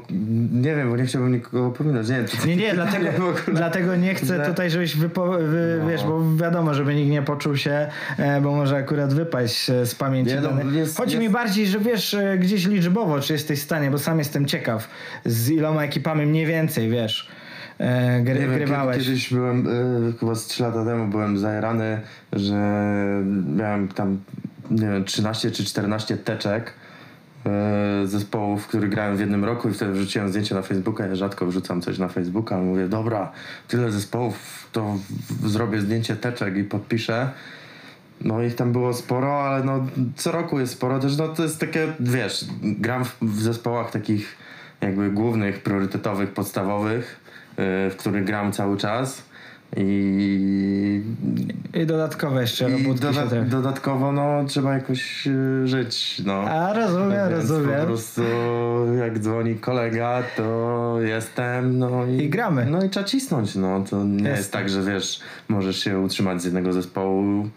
[0.53, 2.09] nie wiem, bo nie chciałbym nikogo pominąć.
[2.09, 3.35] Nie, wiem, Nie, nie, dlatego, ogóle.
[3.55, 5.89] dlatego nie chcę tutaj, żebyś wypo, wy, No.
[5.89, 7.87] wiesz, bo wiadomo, żeby nikt nie poczuł się,
[8.19, 10.33] e, bo może akurat wypaść e, z pamięci.
[10.35, 13.63] Nie, no, jest- Chodzi jest- mi bardziej, że wiesz, e, gdzieś liczbowo, czy jesteś w
[13.63, 14.89] stanie, bo sam jestem ciekaw,
[15.25, 17.29] z iloma ekipami mniej więcej, wiesz,
[18.23, 18.97] gry, Nie wiem, grywałeś.
[18.97, 19.69] kiedy, kiedyś byłem,
[20.21, 22.01] chyba z 3 lata temu byłem zajarany,
[22.33, 22.55] że
[23.57, 24.19] miałem tam,
[24.71, 26.73] nie wiem, 13 czy 14 teczek
[28.05, 31.07] zespołów, w których grałem w jednym roku i wtedy wrzuciłem zdjęcie na Facebooka.
[31.07, 33.33] Ja rzadko wrzucam coś na Facebooka, mówię, dobra,
[33.69, 34.97] tyle zespołów, to
[35.45, 37.31] zrobię zdjęcie teczek i podpiszę.
[38.21, 41.61] No ich tam było sporo, ale no co roku jest sporo też, no to jest
[41.61, 44.37] takie, wiesz, gram w, w zespołach takich
[44.81, 47.21] jakby głównych, priorytetowych, podstawowych,
[47.59, 49.23] yy, w których gram cały czas
[49.79, 51.03] i,
[51.75, 53.51] I dodatkowe jeszcze i się doda- trafi.
[53.51, 56.33] dodatkowo no trzeba jakoś yy, żyć, no.
[56.33, 57.87] A rozumiem, po rozumiem.
[57.87, 58.23] prostu
[58.99, 62.17] jak dzwoni kolega, to jestem, no i...
[62.25, 62.67] I gramy.
[62.71, 63.85] No i trzeba cisnąć, no.
[63.91, 67.49] To nie Jest jest tak, że wiesz, możesz się utrzymać z jednego zespołu,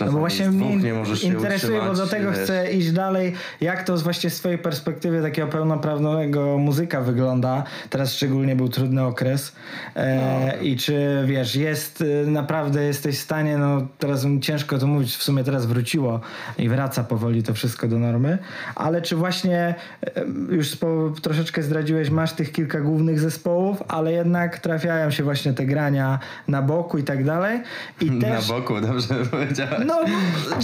[0.00, 2.38] No bo właśnie mnie nie możesz interesuje, bo do tego wiesz.
[2.40, 3.32] chcę iść dalej.
[3.60, 7.64] Jak to właśnie z twojej perspektywy takiego pełnoprawnego muzyka wygląda?
[7.90, 9.52] Teraz szczególnie był trudny okres.
[9.96, 14.86] E, I czy wiesz, jest e, naprawdę jesteś w stanie, no teraz mi ciężko to
[14.86, 16.20] mówić, w sumie teraz wróciło
[16.58, 18.38] i wraca powoli to wszystko do normy,
[18.74, 19.74] ale czy właśnie
[20.06, 25.52] e, już spo, troszeczkę zdradziłeś, masz tych kilka głównych zespołów, ale jednak trafiają się właśnie
[25.52, 27.60] te grania na boku i tak dalej.
[28.00, 28.48] I też...
[28.48, 29.86] Na boku, dobrze powiedziałem.
[29.86, 30.00] No,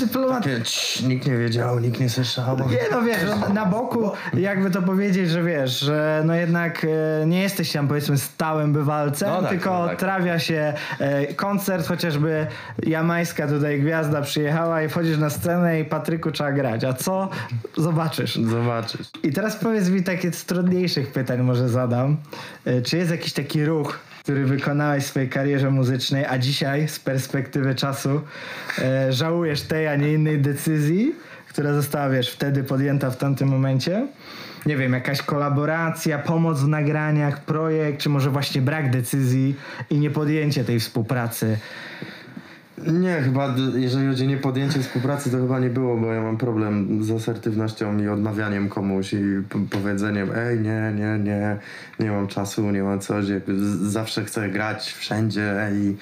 [0.00, 0.44] dyplomat...
[0.44, 2.58] Takie, cii, nikt nie wiedział, nikt nie słyszał.
[2.58, 3.20] Nie no wiesz,
[3.54, 6.86] na boku jakby to powiedzieć, że wiesz, że no jednak
[7.22, 9.98] e, nie jesteś tam powiedzmy stałym bywalcem, No tak, tylko no tak.
[9.98, 10.67] trafia się
[10.98, 12.46] e, koncert, chociażby
[12.86, 17.28] jamańska tutaj gwiazda przyjechała i wchodzisz na scenę i Patryku trzeba grać, a co?
[17.76, 18.34] Zobaczysz.
[18.36, 19.06] Zobaczysz.
[19.22, 22.16] I teraz powiedz mi takie z trudniejszych pytań może zadam.
[22.64, 26.98] E, Czy jest jakiś taki ruch, który wykonałeś w swojej karierze muzycznej, a dzisiaj z
[26.98, 28.20] perspektywy czasu
[28.78, 31.14] e, żałujesz tej, a nie innej decyzji,
[31.48, 34.06] która została, wiesz, wtedy podjęta w tamtym momencie?
[34.66, 39.54] Nie wiem, jakaś kolaboracja, pomoc w nagraniach, projekt, czy może właśnie brak decyzji
[39.90, 41.58] i niepodjęcie tej współpracy.
[42.86, 47.04] Nie, chyba jeżeli chodzi o niepodjęcie współpracy, to chyba nie było, bo ja mam problem
[47.04, 49.18] z asertywnością i odmawianiem komuś i
[49.70, 51.56] powiedzeniem ej, nie, nie, nie,
[52.00, 53.24] nie mam czasu, nie mam coś,
[53.82, 55.96] zawsze chcę grać wszędzie i,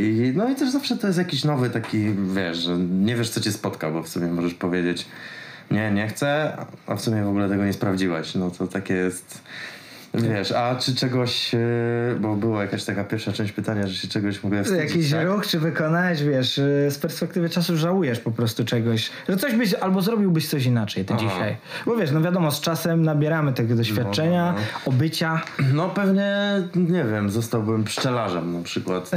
[0.00, 2.68] i no i też zawsze to jest jakiś nowy taki, wiesz,
[3.00, 5.06] nie wiesz co cię spotka, bo w sumie możesz powiedzieć
[5.72, 6.56] nie, nie chcę,
[6.86, 9.42] a w sumie w ogóle tego nie sprawdziłeś, no to takie jest
[10.14, 11.58] Wiesz, a czy czegoś, e,
[12.20, 15.26] bo była jakaś taka pierwsza część pytania, że się czegoś mogę wstydzić, Jakiś tak?
[15.26, 19.74] ruch, czy wykonałeś, wiesz, y, z perspektywy czasu żałujesz po prostu czegoś, że coś byś,
[19.74, 21.24] albo zrobiłbyś coś inaczej to Aha.
[21.24, 21.56] dzisiaj.
[21.86, 25.40] Bo wiesz, no wiadomo, z czasem nabieramy tego doświadczenia, No, obycia.
[25.72, 26.34] No pewnie,
[26.74, 29.10] nie wiem, zostałbym pszczelarzem na przykład.
[29.10, 29.16] To,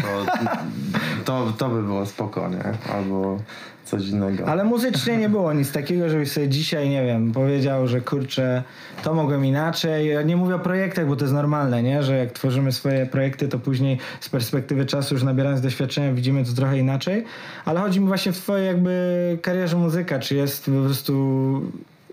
[1.25, 2.93] to, to by było spoko, nie?
[2.93, 3.39] Albo
[3.85, 4.47] coś innego.
[4.47, 8.63] Ale muzycznie nie było nic takiego, żebyś sobie dzisiaj, nie wiem, powiedział, że kurczę,
[9.03, 10.07] to mogłem inaczej.
[10.07, 12.03] Ja nie mówię o projektach, bo to jest normalne, nie?
[12.03, 16.53] Że jak tworzymy swoje projekty, to później z perspektywy czasu, już nabierając doświadczenia, widzimy to
[16.53, 17.23] trochę inaczej.
[17.65, 21.61] Ale chodzi mi właśnie w twojej jakby karierze muzyka, czy jest po prostu...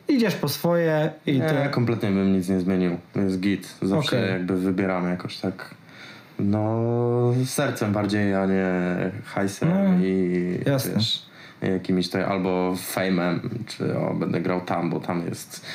[0.08, 1.52] Idziesz po swoje i to...
[1.64, 2.96] Nie, kompletnie bym nic nie zmienił.
[3.16, 3.74] Jest git.
[3.82, 4.30] Zawsze Okej.
[4.30, 5.74] jakby wybieram jakoś tak
[6.38, 6.82] no
[7.46, 8.66] sercem bardziej, a nie
[9.24, 10.94] hajsem No, i jasne.
[10.94, 11.22] wiesz,
[11.62, 15.66] jakimiś to albo fame'em, czy o, będę grał tam, bo tam jest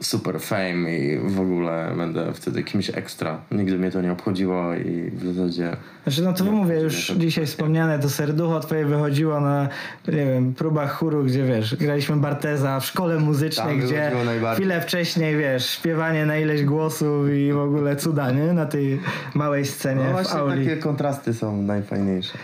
[0.00, 3.38] super fame i w ogóle będę wtedy kimś ekstra.
[3.50, 7.46] Nigdy mnie to nie obchodziło i w zasadzie Znaczy, no to mówię, już to- dzisiaj
[7.46, 9.68] wspomniane, to serducho twoje wychodziło na,
[10.08, 14.12] nie wiem, próbach chóru, gdzie wiesz, graliśmy Barteza w szkole muzycznej, Tam gdzie
[14.54, 18.52] chwilę wcześniej, wiesz, śpiewanie na ileś głosów i w ogóle cuda, nie?
[18.52, 19.00] Na tej
[19.34, 22.38] małej scenie no właśnie takie kontrasty są najfajniejsze.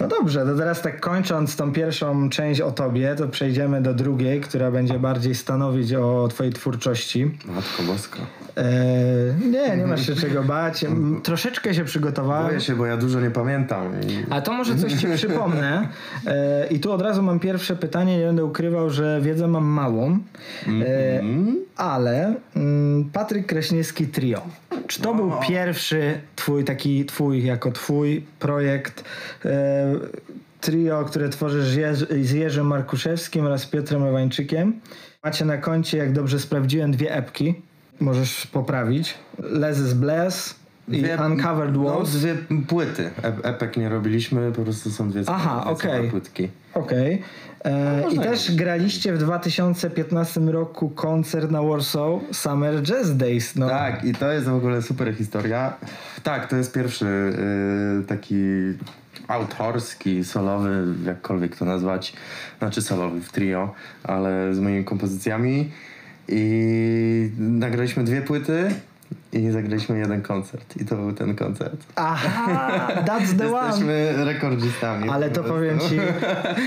[0.00, 4.40] No dobrze, to teraz tak kończąc tą pierwszą część o tobie, to przejdziemy do drugiej,
[4.40, 7.24] która będzie bardziej stanowić o twojej twórczości.
[7.44, 8.18] Matko boska.
[8.56, 8.64] Eee,
[9.50, 10.84] nie, nie masz się czego bać.
[11.22, 12.46] Troszeczkę się przygotowałem.
[12.46, 13.92] Boję się, bo ja dużo nie pamiętam.
[14.08, 14.32] I...
[14.32, 15.88] A to może coś ci przypomnę.
[16.26, 18.18] E, I tu od razu mam pierwsze pytanie.
[18.18, 20.18] Nie będę ukrywał, że wiedzę mam małą.
[20.66, 21.56] E, Mm?
[21.76, 24.40] ale mm, Patryk Kraśniewski Trio.
[24.86, 29.04] Czy to był pierwszy twój, taki twój, jako twój projekt
[29.44, 29.94] e,
[30.60, 34.80] trio, które tworzysz z Jerzy- z Jerzym Markuszewskim oraz Piotrem Ewańczykiem?
[35.24, 37.54] Macie na koncie, jak dobrze sprawdziłem, dwie epki.
[38.00, 39.14] Możesz poprawić.
[39.38, 40.54] Les is Bless
[40.90, 42.34] i Dwie- Uncovered No, dwie
[42.68, 43.10] płyty.
[43.22, 46.10] E- epek nie robiliśmy, po prostu są dwie, Aha, okej.
[46.10, 46.48] płytki.
[46.74, 47.22] Okej.
[47.64, 48.56] E, I można też grać.
[48.58, 53.56] graliście w 2015 roku koncert na Warsaw Summer Jazz Days.
[53.56, 53.68] No.
[53.68, 55.72] Tak, i to jest w ogóle super historia.
[56.22, 58.36] Tak, to jest pierwszy y, taki
[59.28, 62.12] autorski, solowy, jakkolwiek to nazwać,
[62.58, 63.74] znaczy solowy w trio,
[64.04, 65.70] ale z moimi kompozycjami.
[66.28, 68.70] I nagraliśmy dwie płyty
[69.32, 70.76] i zagraliśmy jeden koncert.
[70.76, 71.86] I to był ten koncert.
[71.96, 73.66] Aha, that's the one.
[73.66, 75.08] Jesteśmy rekordzistami.
[75.08, 75.98] Ale to powiem ci,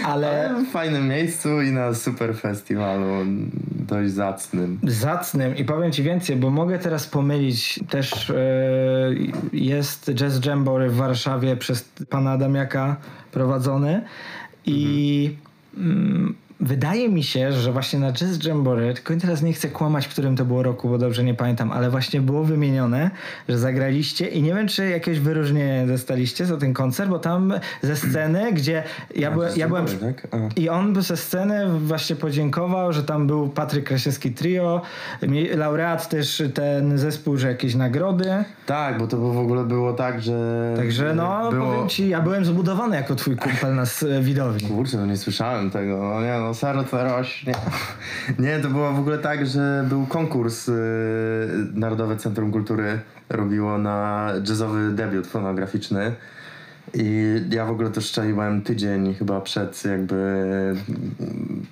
[0.05, 3.07] ale Ale w fajnym miejscu i na super festiwalu,
[3.87, 4.79] dość zacnym.
[4.83, 8.35] zacnym i powiem ci więcej, bo mogę teraz pomylić, też e,
[9.53, 12.95] jest Jazz Jamboree w Warszawie przez pana Adamiaka
[13.31, 14.01] prowadzony
[14.65, 15.35] i
[15.77, 20.09] mm, wydaje mi się, że właśnie na Jazz Jamboree, tylko teraz nie chcę kłamać, w
[20.09, 23.11] którym to było roku, bo dobrze nie pamiętam, ale właśnie było wymienione,
[23.49, 27.95] że zagraliście i nie wiem, czy jakieś wyróżnienie dostaliście za ten koncert, bo tam ze
[27.95, 28.83] sceny, gdzie
[29.15, 29.85] ja, byłem, ja byłem...
[29.85, 30.27] Tak?
[30.55, 34.81] I on by ze sceny właśnie podziękował, że tam był Patryk Krasiewski Trio,
[35.55, 38.43] laureat też ten zespół, że jakieś nagrody.
[38.65, 40.73] Tak, bo to w ogóle było tak, że...
[40.77, 41.65] Także no, było...
[41.73, 44.69] powiem ci, ja byłem zbudowany jako twój kumpel na s- widowni.
[44.69, 45.97] Kurczę, no nie słyszałem tego.
[46.13, 47.53] No nie, no serce rośnie.
[48.39, 50.73] Nie, to było w ogóle tak, że był konkurs y,
[51.73, 56.15] Narodowe Centrum Kultury robiło na jazzowy debiut fonograficzny.
[56.93, 61.65] I ja w ogóle to szczaiłem tydzień chyba przed jakby mm,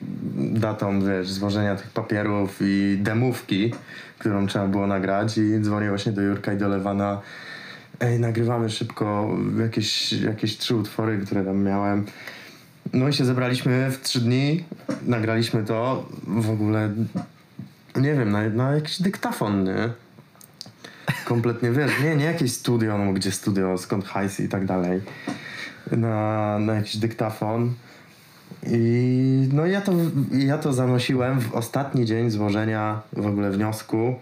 [0.59, 3.73] datą, wiesz, złożenia tych papierów i demówki,
[4.19, 7.21] którą trzeba było nagrać i dzwonię właśnie do Jurka i do Lewana
[7.99, 9.29] ej, nagrywamy szybko
[9.61, 12.05] jakieś, jakieś trzy utwory, które tam miałem.
[12.93, 14.63] No i się zebraliśmy w trzy dni,
[15.05, 16.93] nagraliśmy to w ogóle,
[17.95, 19.89] nie wiem, na, na jakiś dyktafon, nie?
[21.25, 25.01] Kompletnie, wiesz, nie, nie jakieś studio, no gdzie studio, skąd hajs i tak dalej.
[25.91, 27.73] Na, na jakiś dyktafon.
[28.67, 29.91] I no ja to,
[30.31, 34.15] ja to zanosiłem w ostatni dzień złożenia w ogóle wniosku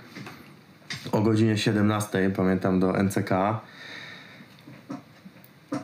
[1.11, 3.29] o godzinie 17, pamiętam, do NCK.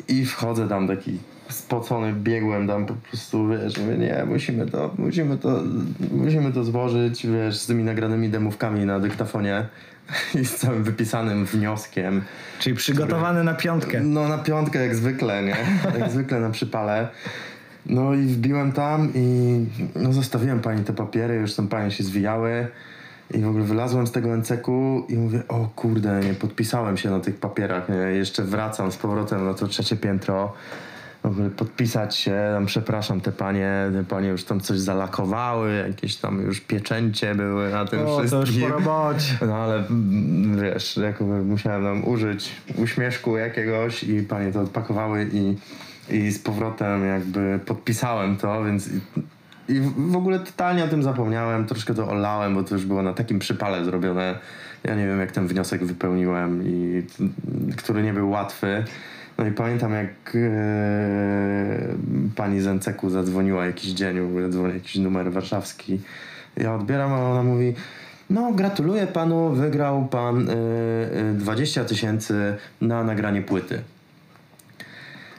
[0.08, 1.20] I wchodzę tam taki
[1.54, 5.63] spocony, biegłem tam po prostu, wiesz, mówię, nie, musimy to, musimy to,
[6.12, 9.66] musimy to złożyć, wiesz, z tymi nagranymi demówkami na dyktafonie
[10.42, 12.22] i z całym wypisanym wnioskiem.
[12.60, 14.00] Czyli przygotowany na piątkę.
[14.00, 15.56] No na piątkę jak zwykle, nie?
[16.00, 17.08] Jak zwykle na przypale.
[17.86, 19.58] No i wbiłem tam i
[19.96, 22.68] no zostawiłem pani te papiery, już tam panie się zwijały.
[23.34, 27.20] I w ogóle wylazłem z tego NCK-u i mówię, o kurde, nie podpisałem się na
[27.20, 27.96] tych papierach, nie?
[27.96, 30.54] Jeszcze wracam z powrotem na to trzecie piętro.
[31.24, 36.16] W ogóle podpisać się, tam przepraszam te panie, te panie już tam coś zalakowały, jakieś
[36.16, 38.72] tam już pieczęcie były na tym O, to już wszystkim.
[39.48, 45.58] No ale mm, wiesz, jakby musiałem tam użyć uśmieszku jakiegoś i panie to odpakowały i,
[46.10, 49.00] i z powrotem jakby podpisałem to, więc i,
[49.74, 53.14] i w ogóle totalnie o tym zapomniałem, troszkę to olałem, bo to już było na
[53.14, 54.40] takim przypale zrobione.
[54.84, 57.04] Ja nie wiem jak ten wniosek wypełniłem i
[57.78, 58.84] który nie był łatwy.
[59.38, 60.39] No i pamiętam jak e,
[62.36, 66.02] pani z NCK zadzwoniła jakiś dzień, w ogóle dzwoni jakiś numer warszawski.
[66.58, 67.74] Ja odbieram, a ona mówi
[68.30, 70.54] no gratuluję panu, wygrał pan y,
[71.32, 73.82] y, 20 tysięcy na nagranie płyty.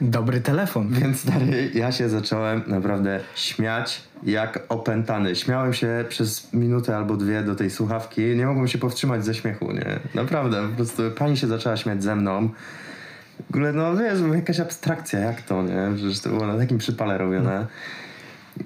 [0.01, 0.89] Dobry telefon.
[0.89, 5.35] Więc stary, ja się zacząłem naprawdę śmiać jak opętany.
[5.35, 8.21] Śmiałem się przez minutę albo dwie do tej słuchawki.
[8.21, 9.99] Nie mogłem się powstrzymać ze śmiechu, nie?
[10.15, 12.49] Naprawdę, po prostu pani się zaczęła śmiać ze mną.
[13.47, 15.91] W ogóle, no wiesz, jakaś abstrakcja, jak to, nie?
[15.95, 17.67] Przecież to było na takim przypale robione.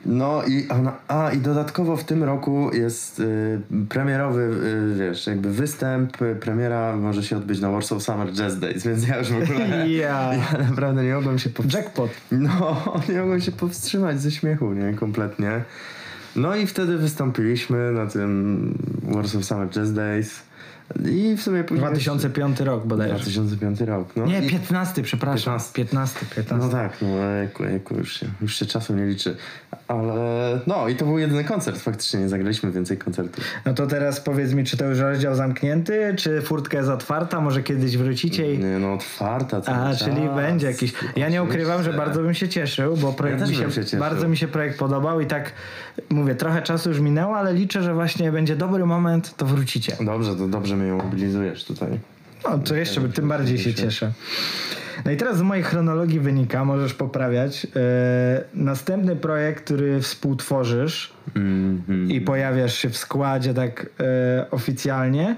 [0.06, 5.52] No i ona, a i dodatkowo w tym roku jest y, premierowy, y, wiesz, jakby
[5.52, 9.44] występ, y, premiera może się odbyć na Warsaw Summer Jazz Days, więc ja już w
[9.44, 10.34] ogóle, Ja.
[10.34, 11.86] ja naprawdę nie mogłem się powstrzymać.
[11.86, 12.12] Jackpot.
[12.32, 15.62] No, nie mogłem się powstrzymać ze śmiechu, nie, kompletnie.
[16.36, 20.49] No i wtedy wystąpiliśmy na tym Warsaw Summer Jazz Days
[21.12, 21.88] i w sumie później...
[21.88, 23.14] 2005 rok bodajże.
[23.16, 24.26] 2005 rok, no.
[24.26, 25.54] Nie, I- 15, przepraszam.
[25.54, 25.74] 15.
[25.74, 26.68] 15, 15.
[26.68, 27.08] No tak, no
[27.68, 29.36] ejku, już, się, już się czasu nie liczy.
[29.88, 33.44] Ale no i to był jedyny koncert, faktycznie nie zagraliśmy więcej koncertów.
[33.66, 37.64] No to teraz powiedz mi, czy to już rozdział zamknięty, czy furtka jest otwarta, może
[37.64, 38.60] kiedyś wrócicie i...
[38.60, 40.00] Nie no, otwarta cały A, czas.
[40.00, 40.94] czyli będzie jakiś.
[41.16, 44.28] Ja nie ukrywam, że bardzo bym się cieszył, bo projekt też mi się, się bardzo
[44.28, 45.52] mi się projekt podobał i tak
[46.10, 49.98] mówię, trochę czasu już minęło, ale liczę, że właśnie będzie dobry moment, to wrócicie.
[50.02, 52.00] Dobrze, to dobrze mnie mobilizujesz tutaj.
[52.44, 54.12] No to jeszcze tym bardziej się cieszę.
[55.06, 57.66] No i teraz z mojej chronologii wynika, możesz poprawiać.
[57.66, 57.70] e,
[58.54, 62.12] następny projekt, który współtworzysz Mhm.
[62.12, 65.36] i pojawiasz się w składzie tak e, oficjalnie,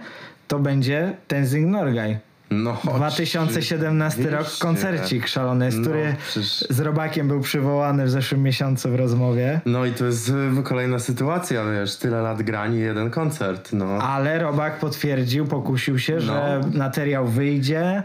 [0.48, 2.18] to będzie Tenzing Norgay.
[2.52, 8.44] No, 2017 rok koncercik szalony, jest, No, który przecież- z Robakiem był przywołany w zeszłym
[8.44, 9.62] miesiącu w rozmowie.
[9.66, 13.86] No i to jest y, kolejna sytuacja, wiesz, tyle lat grani, jeden koncert, no.
[13.86, 16.48] Ale Robak potwierdził, pokusił się, że No.
[16.48, 16.78] Mhm.
[16.78, 18.04] materiał wyjdzie,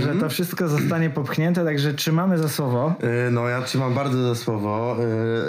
[0.00, 2.94] że to wszystko zostanie popchnięte, także trzymamy za słowo.
[3.28, 4.96] Y, No ja trzymam bardzo za słowo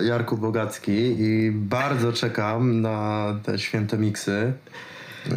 [0.01, 4.53] y, Jarku Bogacki i bardzo czekam na te święte miksy.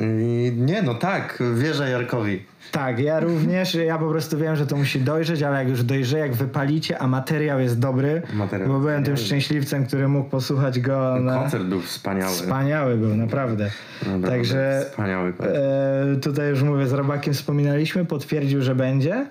[0.00, 2.42] I nie, no tak, wierzę Jarkowi.
[2.70, 6.18] Tak, ja również, ja po prostu wiem, że to musi dojrzeć, ale jak już dojrze,
[6.18, 11.16] jak wypalicie, a materiał jest dobry, Materiał bo byłem tym szczęśliwcem, który mógł posłuchać go
[11.20, 11.34] na...
[11.34, 12.32] Koncert był wspaniały.
[12.32, 13.70] Wspaniały był, naprawdę.
[14.02, 19.26] Naprawdę, Także Wspaniały e, tutaj już mówię, z Robakiem wspominaliśmy, potwierdził, że będzie.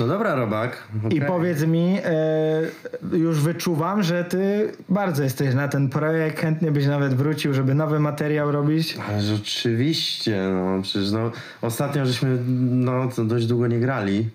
[0.00, 0.82] No dobra, Robak.
[1.04, 1.22] I okej.
[1.28, 7.14] powiedz mi, e, już wyczuwam, że ty bardzo jesteś na ten projekt, chętnie byś nawet
[7.14, 8.96] wrócił, żeby nowy materiał robić.
[9.08, 11.30] Ale rzeczywiście, no przecież no,
[11.62, 12.38] ostatnio żeśmy
[12.84, 14.28] no, dość długo nie grali,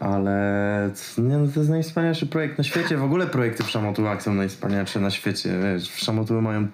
[0.00, 2.96] ale nie, no, to jest najwspanialszy projekt na świecie.
[2.96, 5.50] W ogóle projekty w Szamotułach są najwspanialsze na świecie.
[5.62, 6.66] Wiesz, w Szamotuły mają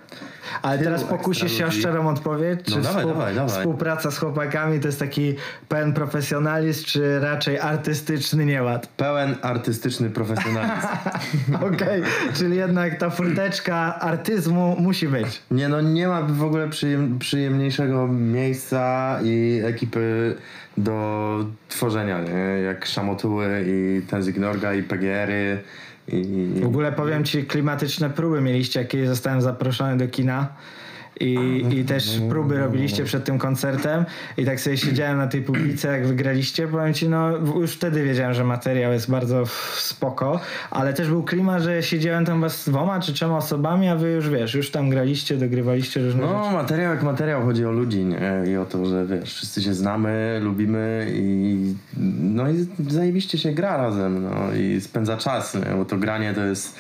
[0.63, 3.51] Ale teraz pokusisz się o szczerą odpowiedź, czy No dawaj, dawaj, dawaj.
[3.59, 5.35] współpraca z chłopakami to jest taki
[5.69, 8.87] pełen profesjonalizm, czy raczej artystyczny nieład?
[8.87, 10.87] pełen artystyczny profesjonalizm.
[11.75, 12.03] Okej,
[12.35, 15.43] czyli jednak ta furteczka artyzmu musi być.
[15.51, 20.35] Nie no, nie ma w ogóle przyjem, przyjemniejszego miejsca i ekipy
[20.77, 22.63] do tworzenia, nie?
[22.63, 25.59] Jak Szamotuły i Tenzing Norga i PGR-y
[26.09, 26.61] i...
[26.63, 30.49] W ogóle powiem ci, klimatyczne próby mieliście, jak zostałem zaproszony do kina.
[31.20, 34.05] I, I też próby robiliście przed tym koncertem
[34.37, 36.68] i tak sobie siedziałem na tej publice, jak wygraliście.
[36.68, 39.44] Powiem ci, no już wtedy wiedziałem, że materiał jest bardzo
[39.77, 43.96] spoko, ale też był klimat, że siedziałem tam was z dwoma czy trzema osobami, a
[43.96, 46.35] wy już wiesz, już tam graliście, dogrywaliście różne rzeczy.
[46.35, 48.53] No, materiał jak materiał, chodzi o ludzi, nie?
[48.53, 51.74] I o to, że wiesz, wszyscy się znamy, lubimy i
[52.20, 55.77] no i zajebiście się gra razem, no i spędza czas, nie?
[55.77, 56.77] Bo to granie to jest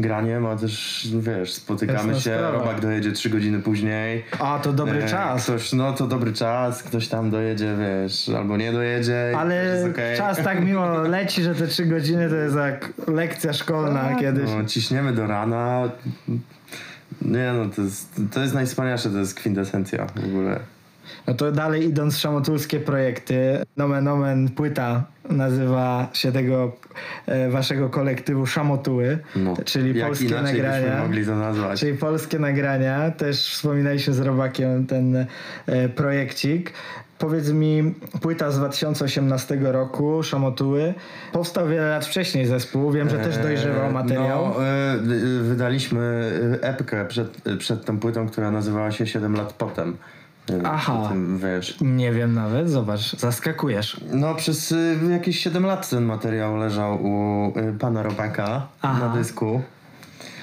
[0.00, 2.50] granie, ma też, wiesz, spotykamy Jasna się, sprawa.
[2.50, 4.24] Robak dojedzie trzy godziny później.
[4.38, 5.44] A, to dobry E, czas.
[5.44, 9.32] Ktoś, no to dobry czas, ktoś tam dojedzie, wiesz, albo nie dojedzie.
[9.36, 10.16] Ale okej.
[10.16, 14.50] czas tak miło leci, że te trzy godziny to jest jak lekcja szkolna kiedyś.
[14.58, 15.90] No, ciśniemy do rana.
[17.22, 20.60] Nie no, to jest, to jest najwspanialsze, to jest kwintesencja w ogóle.
[21.28, 26.72] No to dalej idąc szamotulskie projekty, Nomen Omen płyta nazywa się tego
[27.26, 31.02] e, waszego kolektywu Szamotuły, No, czyli polskie nagrania.
[31.02, 31.80] mogli to nazwać.
[31.80, 35.26] Czyli polskie nagrania, też wspominaliśmy z Robakiem ten
[35.66, 36.72] e, projekcik.
[37.18, 40.94] Powiedz mi, płyta z 2018 roku, Szamotuły,
[41.32, 44.54] powstał wiele lat wcześniej zespół, wiem, że też dojrzewał materiał.
[44.58, 44.98] No, e,
[45.42, 49.96] wydaliśmy epkę przed, przed tą płytą, która nazywała się 7 lat potem.
[50.64, 51.06] Aha.
[51.08, 51.76] Tym wiesz.
[51.80, 54.00] Nie wiem nawet, zobacz, zaskakujesz.
[54.12, 59.06] No przez y, jakieś 7 lat ten materiał leżał u y, pana Robaka Aha.
[59.06, 59.62] na dysku.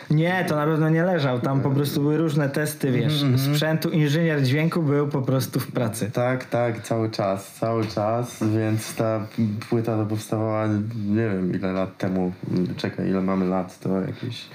[0.10, 3.90] Nie, to na pewno nie leżał, tam po prostu były różne testy, wiesz, Mhm, sprzętu,
[3.90, 6.12] inżynier dźwięku był po prostu w pracy.
[6.14, 9.28] Tak, tak, cały czas, cały czas, więc ta
[9.70, 10.68] płyta to powstawała
[11.08, 12.32] nie wiem ile lat temu.
[12.78, 14.46] Czekaj, ile mamy lat, to jakieś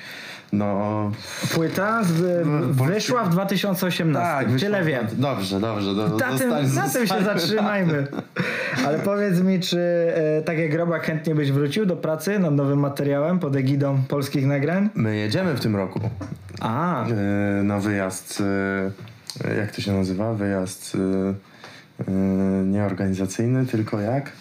[0.53, 1.11] no...
[1.55, 2.47] Płyta z,
[2.77, 5.07] bo- wyszła w 2018, Tak, tyle wiem.
[5.13, 5.95] Dobrze, dobrze.
[5.95, 8.07] Do, Na tym, na tym się zatrzymajmy.
[8.87, 9.79] Ale powiedz mi, czy
[10.39, 14.47] e, tak jak Robak chętnie byś wrócił do pracy nad nowym materiałem pod egidą polskich
[14.47, 14.89] nagrań?
[14.95, 16.01] My jedziemy w tym roku
[16.61, 17.15] A, e,
[17.63, 18.43] na wyjazd,
[19.45, 20.35] e, jak to się nazywa?
[20.35, 20.99] Wyjazd e,
[22.09, 22.13] e,
[22.65, 24.33] nie organizacyjny, tylko jak?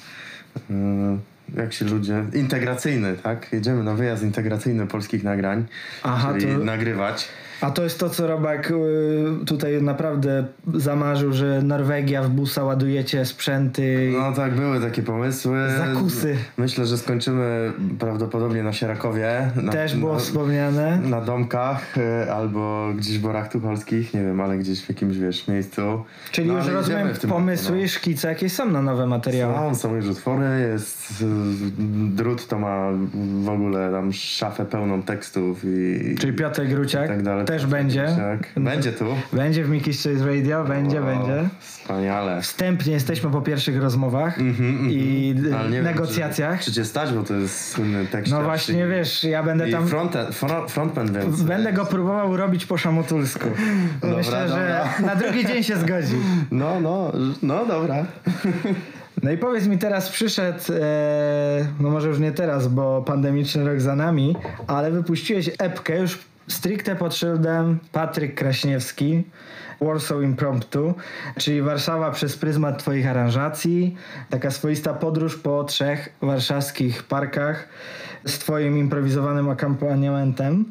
[1.57, 2.23] Jak się ludzie...
[2.33, 3.53] Integracyjny, tak?
[3.53, 5.65] Jedziemy na wyjazd integracyjny polskich nagrań,
[6.03, 7.27] Aha, czyli to- nagrywać.
[7.61, 13.25] A to jest to, co Robak y, tutaj naprawdę zamarzył, że Norwegia w busa ładujecie
[13.25, 14.11] sprzęty.
[14.13, 15.57] No tak, były takie pomysły.
[15.77, 16.35] Zakusy.
[16.57, 19.51] Myślę, że skończymy prawdopodobnie na Sierakowie.
[19.55, 20.97] Na, Też było na, wspomniane.
[20.97, 25.47] na domkach e, albo gdzieś w Borach Tucholskich, nie wiem, ale gdzieś w jakimś, wiesz,
[25.47, 25.81] miejscu.
[26.31, 29.07] Czyli No, już rozumiem pomysły roku, i szkice, jakie są na nowe no.
[29.07, 29.53] materiały.
[29.53, 31.25] Są, są już utwory, jest y,
[32.15, 32.89] drut to ma
[33.43, 37.45] w ogóle tam szafę pełną tekstów i, Czyli Piotr i Gruciak tak dalej.
[37.49, 38.15] Też będzie.
[38.17, 38.63] Tak.
[38.63, 39.05] Będzie tu.
[39.33, 41.49] Będzie w Mickey Street Radio, będzie, O, będzie.
[41.59, 42.41] Wspaniale.
[42.41, 44.91] Wstępnie jesteśmy po pierwszych rozmowach Mhm, mhm.
[44.91, 45.35] i
[45.71, 46.59] wiem, negocjacjach.
[46.59, 48.31] Czy, czy cię stać, bo to jest słynny tekst.
[48.31, 49.87] No właśnie, wiesz, ja będę I tam...
[49.87, 51.41] fronten, fro- frontman, więc...
[51.41, 53.45] Będę go próbował robić po szamotulsku.
[54.01, 55.07] Dobra, Myślę, że dobra.
[55.07, 56.15] na drugi dzień się zgodzi.
[56.51, 58.05] No, no, no dobra.
[59.23, 63.79] No i powiedz mi teraz, przyszedł, e, no może już nie teraz, bo pandemiczny rok
[63.79, 64.35] za nami,
[64.67, 66.19] ale wypuściłeś epkę już
[66.49, 69.23] stricte pod szyldem Patryk Kraśniewski,
[69.81, 70.93] Warsaw Impromptu,
[71.37, 73.95] czyli Warszawa przez pryzmat twoich aranżacji,
[74.29, 77.67] taka swoista podróż po trzech warszawskich parkach
[78.25, 80.65] z twoim improwizowanym akompaniamentem.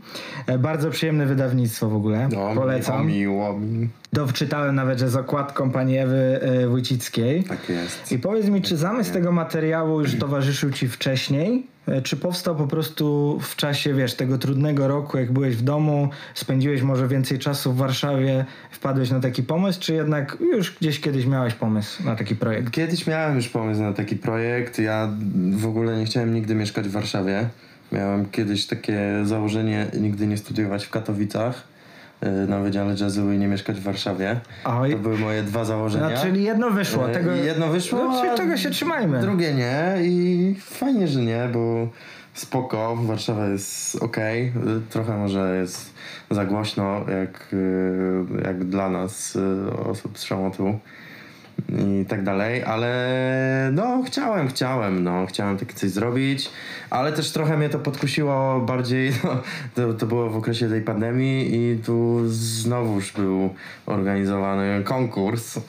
[0.46, 3.06] E, Bardzo przyjemne wydawnictwo w ogóle, No, polecam.
[3.06, 3.88] miło mi.
[4.12, 7.44] Dowczytałem nawet, że z okładką pani Ewy e, Wójcickiej.
[7.44, 8.12] Tak jest.
[8.12, 11.66] I powiedz mi, czy zamysł tego materiału już towarzyszył ci wcześniej?
[11.92, 16.08] E, Czy powstał po prostu w czasie, wiesz, tego trudnego roku, jak byłeś w domu,
[16.34, 21.26] spędziłeś może więcej czasu w Warszawie, wpadłeś na taki pomysł, czy jednak już gdzieś kiedyś
[21.26, 22.70] miałeś pomysł na taki projekt?
[22.70, 24.78] Kiedyś miałem już pomysł na taki projekt.
[24.78, 25.08] Ja
[25.52, 27.48] w ogóle nie chciałem nigdy mieszkać w Warszawie.
[27.92, 31.77] Miałem kiedyś takie założenie nigdy nie studiować w Katowicach
[32.48, 34.40] na Wydziale Jazzu i nie mieszkać w Warszawie.
[34.64, 34.92] Oj.
[34.92, 36.10] To były moje dwa założenia.
[36.10, 37.10] No, czyli jedno wyszło.
[37.10, 39.20] E, Tego, i Jedno wyszło, No, czego się trzymajmy?
[39.20, 41.88] Drugie nie i fajnie, że nie, bo
[42.34, 44.16] spoko, Warszawa jest ok,
[44.90, 45.94] trochę może jest
[46.30, 50.78] za głośno jak, y, jak dla nas y, osób z Szamotu
[51.68, 56.50] i tak dalej, ale no chciałem, chciałem, no chciałem takie coś zrobić,
[56.90, 59.42] ale też trochę mnie to podkusiło bardziej, no,
[59.74, 63.54] to, to było w okresie tej pandemii i tu znowuż był
[63.86, 65.60] organizowany konkurs y,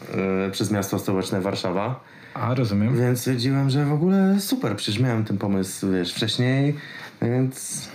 [0.52, 2.00] przez miasto stołeczne Warszawa.
[2.34, 2.98] A, rozumiem.
[2.98, 6.76] Więc stwierdziłem, że w ogóle super, przecież miałem ten pomysł, wiesz, wcześniej,
[7.22, 7.88] więc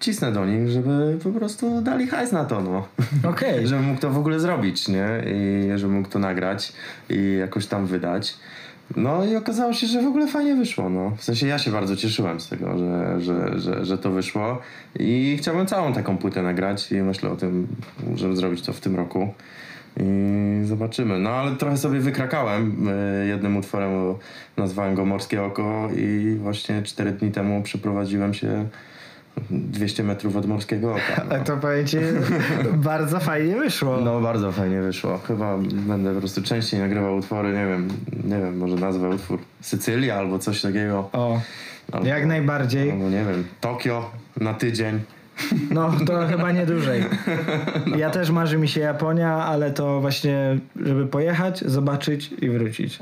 [0.00, 2.88] cisnę do nich, żeby po prostu dali hajs na to, no.
[3.30, 3.66] Okej.
[3.68, 5.08] żebym mógł to w ogóle zrobić, nie?
[5.26, 6.72] I żebym mógł to nagrać
[7.10, 8.36] i jakoś tam wydać.
[8.96, 11.10] No i okazało się, że w ogóle fajnie wyszło, no.
[11.16, 14.58] W sensie ja się bardzo cieszyłem z tego, że, że, że, że to wyszło
[14.98, 17.66] i chciałbym całą taką płytę nagrać i myślę o tym,
[18.14, 19.34] żeby zrobić to w tym roku.
[20.00, 21.18] I zobaczymy.
[21.18, 24.14] No ale trochę sobie wykrakałem y, jednym utworem,
[24.56, 28.68] nazwałem go Morskie Oko i właśnie cztery dni temu przeprowadziłem się
[29.50, 31.24] 200 metrów od Morskiego Oka.
[31.30, 31.44] No.
[31.44, 31.96] to powiem ci,
[32.74, 34.00] bardzo fajnie wyszło.
[34.00, 35.18] No bardzo fajnie wyszło.
[35.18, 37.88] Chyba będę po prostu częściej nagrywał utwory, nie wiem,
[38.24, 41.08] nie wiem, może nazwę utwór Sycylia albo coś takiego.
[41.12, 41.40] O,
[41.92, 42.90] Albo, jak najbardziej.
[42.90, 44.10] Albo nie wiem, Tokio
[44.40, 45.00] na tydzień.
[45.70, 47.04] No, to chyba nie dłużej.
[47.96, 52.98] Ja też marzy mi się Japonia, ale to właśnie, żeby pojechać, zobaczyć i wrócić.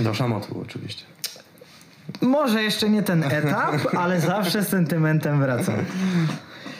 [0.00, 1.04] Do Szamotu oczywiście.
[2.20, 5.74] Może jeszcze nie ten etap, ale zawsze z sentymentem wracam.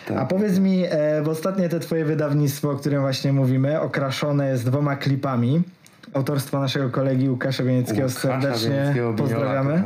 [0.08, 0.16] Tak.
[0.18, 4.66] A powiedz mi, e, bo ostatnie te twoje wydawnictwo, o którym właśnie mówimy, okraszone jest
[4.66, 5.62] dwoma klipami.
[6.14, 9.82] Autorstwa naszego kolegi Łukasza Wienieckiego Łukasza serdecznie Wienieckiego, Biniola pozdrawiamy.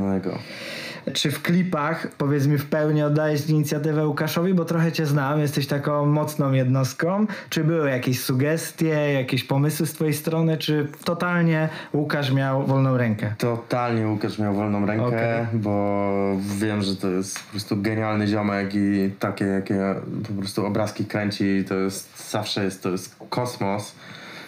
[1.12, 5.66] Czy w klipach, powiedz mi, w pełni oddajesz inicjatywę Łukaszowi, bo trochę cię znam, jesteś
[5.66, 7.26] taką mocną jednostką.
[7.48, 13.34] Czy były jakieś sugestie, jakieś pomysły z twojej strony, czy totalnie Łukasz miał wolną rękę?
[13.38, 15.60] Totalnie Łukasz miał wolną rękę, Okej.
[15.60, 19.94] bo wiem, że to jest po prostu genialny ziomek i takie jakie
[20.28, 23.94] po prostu obrazki kręci, to jest zawsze jest, to jest kosmos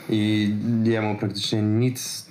[0.09, 0.51] i
[0.85, 2.27] jemu praktycznie nic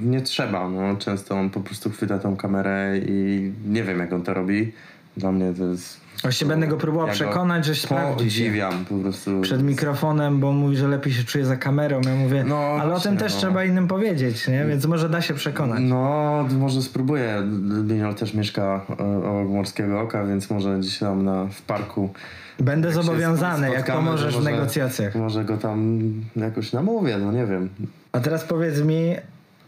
[0.00, 0.96] nie trzeba, no.
[0.96, 4.72] Często on po prostu chwyta tą kamerę i nie wiem jak on to robi.
[5.16, 6.04] Dla mnie to jest...
[6.22, 9.40] Właściwie będę go próbował Ja przekonać, że sprawdzi Podziwiam po prostu.
[9.40, 12.00] przed mikrofonem, bo on mówi, że lepiej się czuje za kamerą.
[12.04, 13.38] Ja mówię, No, ale o właśnie, tym też no.
[13.38, 14.64] trzeba innym powiedzieć, nie?
[14.64, 15.80] Więc może da się przekonać.
[15.82, 17.42] No, może spróbuję.
[17.82, 18.92] Biniol też mieszka e,
[19.28, 22.10] obok Morskiego Oka, więc może gdzieś tam na, w parku
[22.60, 25.14] Będę jak zobowiązany, jak pomożesz w negocjacjach.
[25.14, 26.02] Może go tam
[26.36, 27.68] jakoś namówię, no nie wiem.
[28.12, 29.14] A teraz powiedz mi,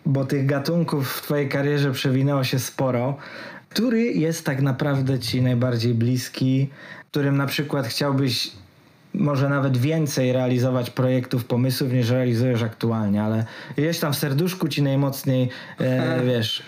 [0.06, 3.16] bo tych gatunków w twojej karierze przewinęło się sporo.
[3.76, 6.68] Który jest tak naprawdę ci najbardziej bliski,
[7.10, 8.50] którym na przykład chciałbyś
[9.14, 13.46] może nawet więcej realizować projektów, pomysłów niż realizujesz aktualnie, ale
[13.76, 15.48] gdzieś tam w serduszku ci najmocniej,
[15.80, 16.62] e, wiesz,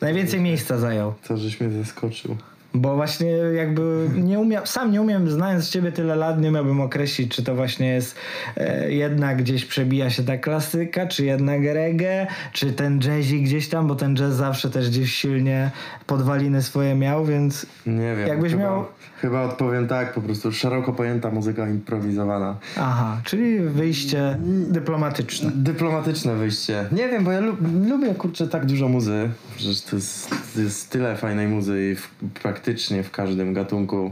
[0.00, 1.14] najwięcej miejsca zajął.
[1.28, 2.36] To żeś mnie zaskoczył.
[2.74, 7.34] Bo właśnie jakby nie umiem, sam nie umiem, znając ciebie tyle lat, nie miałbym określić,
[7.36, 8.16] czy to właśnie jest
[8.56, 13.86] e, jednak gdzieś przebija się ta klasyka, czy jednak reggae, czy ten jazzik gdzieś tam,
[13.86, 15.70] bo ten jazz zawsze też gdzieś silnie
[16.06, 18.28] podwaliny swoje miał, więc Nie wiem.
[18.28, 18.84] Jakbyś chyba, miał-
[19.20, 22.56] Chyba odpowiem tak, po prostu szeroko pojęta muzyka improwizowana.
[22.76, 24.38] aha, czyli wyjście
[24.68, 25.50] dyplomatyczne.
[25.54, 26.86] Dyplomatyczne wyjście.
[26.92, 27.56] Nie wiem, bo ja lu-
[27.88, 29.30] lubię kurczę tak dużo muzy.
[29.56, 32.08] Przecież to jest, to jest tyle fajnej muzy i w,
[32.42, 34.10] praktycznie w każdym gatunku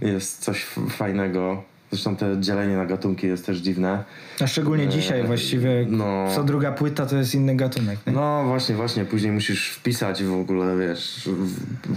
[0.00, 1.62] jest coś fajnego.
[1.90, 4.04] Zresztą to dzielenie na gatunki jest też dziwne.
[4.40, 6.26] A szczególnie dzisiaj właściwie no.
[6.34, 7.98] co druga płyta to jest inny gatunek.
[8.06, 8.12] Nie?
[8.12, 9.04] No właśnie, właśnie.
[9.04, 11.30] Później musisz wpisać w ogóle, wiesz,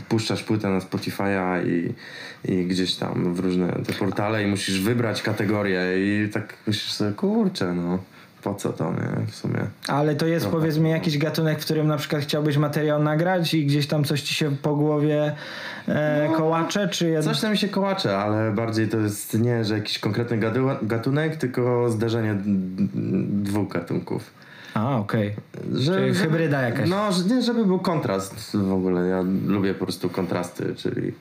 [0.10, 1.94] puszczasz płytę na Spotify'a i,
[2.52, 7.12] i gdzieś tam w różne te portale i musisz wybrać kategorię i tak myślisz sobie,
[7.12, 8.00] kurczę, no
[8.44, 9.26] po co to, nie?
[9.28, 9.60] W sumie.
[9.88, 10.58] Ale to jest Trochę.
[10.58, 14.22] powiedz mi jakiś gatunek, w którym na przykład chciałbyś materiał nagrać i gdzieś tam coś
[14.22, 15.36] ci się po głowie
[15.88, 17.24] e, No, kołacze, czy jednak...
[17.24, 20.40] Coś tam mi się kołacze, ale bardziej to jest nie, że jakiś konkretny
[20.82, 22.36] gatunek, tylko zderzenie
[23.44, 24.40] dwóch gatunków.
[24.74, 25.36] A, okej.
[25.74, 26.90] Że, Czyli hybryda jakaś.
[26.90, 29.08] No, nie, żeby był kontrast w ogóle.
[29.08, 31.14] Ja lubię po prostu kontrasty, czyli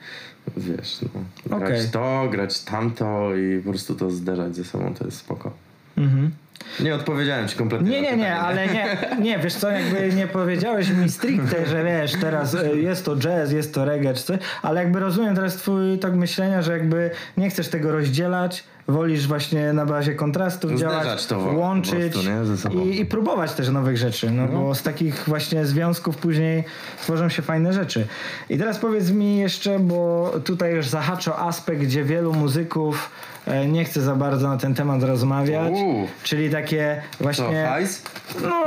[0.56, 1.20] wiesz, no,
[1.58, 1.88] grać Okej.
[1.92, 5.50] to, grać tamto i po prostu to zderzać ze sobą, to jest spoko.
[5.96, 6.30] Mhm.
[6.80, 8.36] Nie odpowiedziałem ci kompletnie Nie, nie, nie, pytanie.
[8.36, 13.04] ale nie, nie, wiesz co, jakby nie powiedziałeś mi stricte, że wiesz, teraz e, jest
[13.04, 16.72] to jazz, jest to reggae czy coś, ale jakby rozumiem teraz twój tok myślenia, że
[16.72, 22.84] jakby nie chcesz tego rozdzielać, wolisz właśnie na bazie kontrastów Zderzać działać, to łączyć prostu,
[22.84, 26.64] i, i próbować też nowych rzeczy, no, bo z takich właśnie związków później
[27.02, 28.06] tworzą się fajne rzeczy.
[28.50, 33.10] I teraz powiedz mi jeszcze, bo tutaj już zahaczę o aspekt, gdzie wielu muzyków
[33.46, 36.08] e, nie chce za bardzo na ten temat rozmawiać, Uuu.
[36.22, 37.66] czyli takie Co, właśnie...
[37.68, 38.02] hajs?
[38.42, 38.64] No,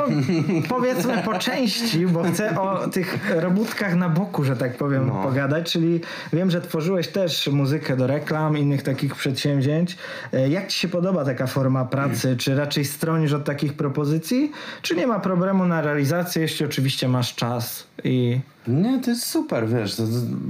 [0.69, 5.23] powiedzmy po części, bo chcę o tych robótkach na boku, że tak powiem, No.
[5.23, 5.71] pogadać.
[5.71, 6.01] Czyli
[6.33, 9.97] wiem, że tworzyłeś też muzykę do reklam, innych takich przedsięwzięć.
[10.33, 12.35] E, Jak ci się podoba taka forma pracy?
[12.37, 14.51] Czy raczej stronisz od takich propozycji?
[14.81, 18.39] Czy nie ma problemu na realizację, jeśli oczywiście masz czas i...
[18.67, 20.09] Nie, to jest super, wiesz, to, to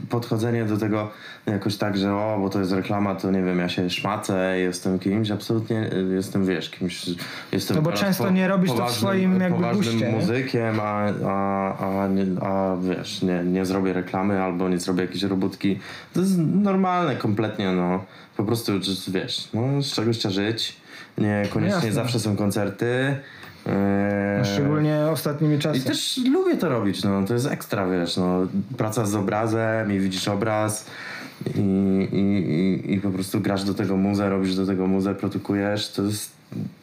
[0.09, 1.11] podchodzenie do tego
[1.45, 4.99] jakoś tak, że o, bo to jest reklama, to nie wiem, ja się szmacę, jestem
[4.99, 7.05] kimś, absolutnie y, jestem, wiesz, kimś,
[7.51, 11.77] jestem No bo często nie robisz to w swoim jakby poważnym guście, muzykiem, a, a,
[11.79, 12.07] a,
[12.41, 15.79] a wiesz, nie, nie zrobię reklamy albo nie zrobię jakiejś robótki.
[16.13, 18.05] To jest normalne kompletnie, no,
[18.37, 18.71] po prostu,
[19.07, 20.77] wiesz, no, z czegoś trzeba żyć,
[21.17, 21.91] niekoniecznie Jasne.
[21.91, 23.15] zawsze są koncerty.
[23.65, 25.77] Eee, Szczególnie ostatnimi czasy.
[25.79, 28.47] i też lubię to robić, no to jest ekstra, wiesz, no
[28.77, 30.85] praca z obrazem i widzisz obraz
[31.55, 31.59] i,
[32.11, 36.03] i, i, i po prostu grasz do tego muzę, robisz do tego muzę, produkujesz, to
[36.03, 36.31] jest,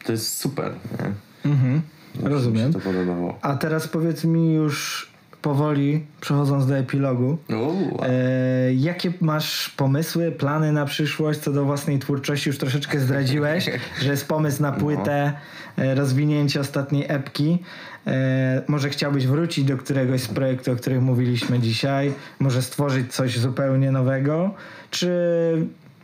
[0.05, 1.51] to jest super, nie?
[1.51, 1.81] Mhm.
[2.23, 2.73] Mi Rozumiem.
[2.73, 3.37] się to podobało.
[3.41, 5.08] A teraz powiedz mi już
[5.41, 11.99] powoli, przechodząc do epilogu, Uuu, E, jakie masz pomysły, plany na przyszłość co do własnej
[11.99, 12.49] twórczości?
[12.49, 13.69] Już troszeczkę zdradziłeś,
[14.01, 15.33] że jest pomysł na płytę,
[15.77, 17.59] e, rozwinięcie ostatniej epki.
[18.07, 22.13] E, może chciałbyś wrócić do któregoś z projektów, o których mówiliśmy dzisiaj?
[22.39, 24.53] Może stworzyć coś zupełnie nowego?
[24.91, 25.11] Czy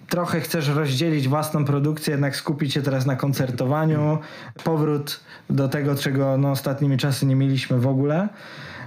[0.09, 4.17] trochę chcesz rozdzielić własną produkcję, jednak skupić się teraz na koncertowaniu?
[4.63, 5.19] Powrót
[5.49, 8.29] do tego, czego no, ostatnimi czasy nie mieliśmy w ogóle?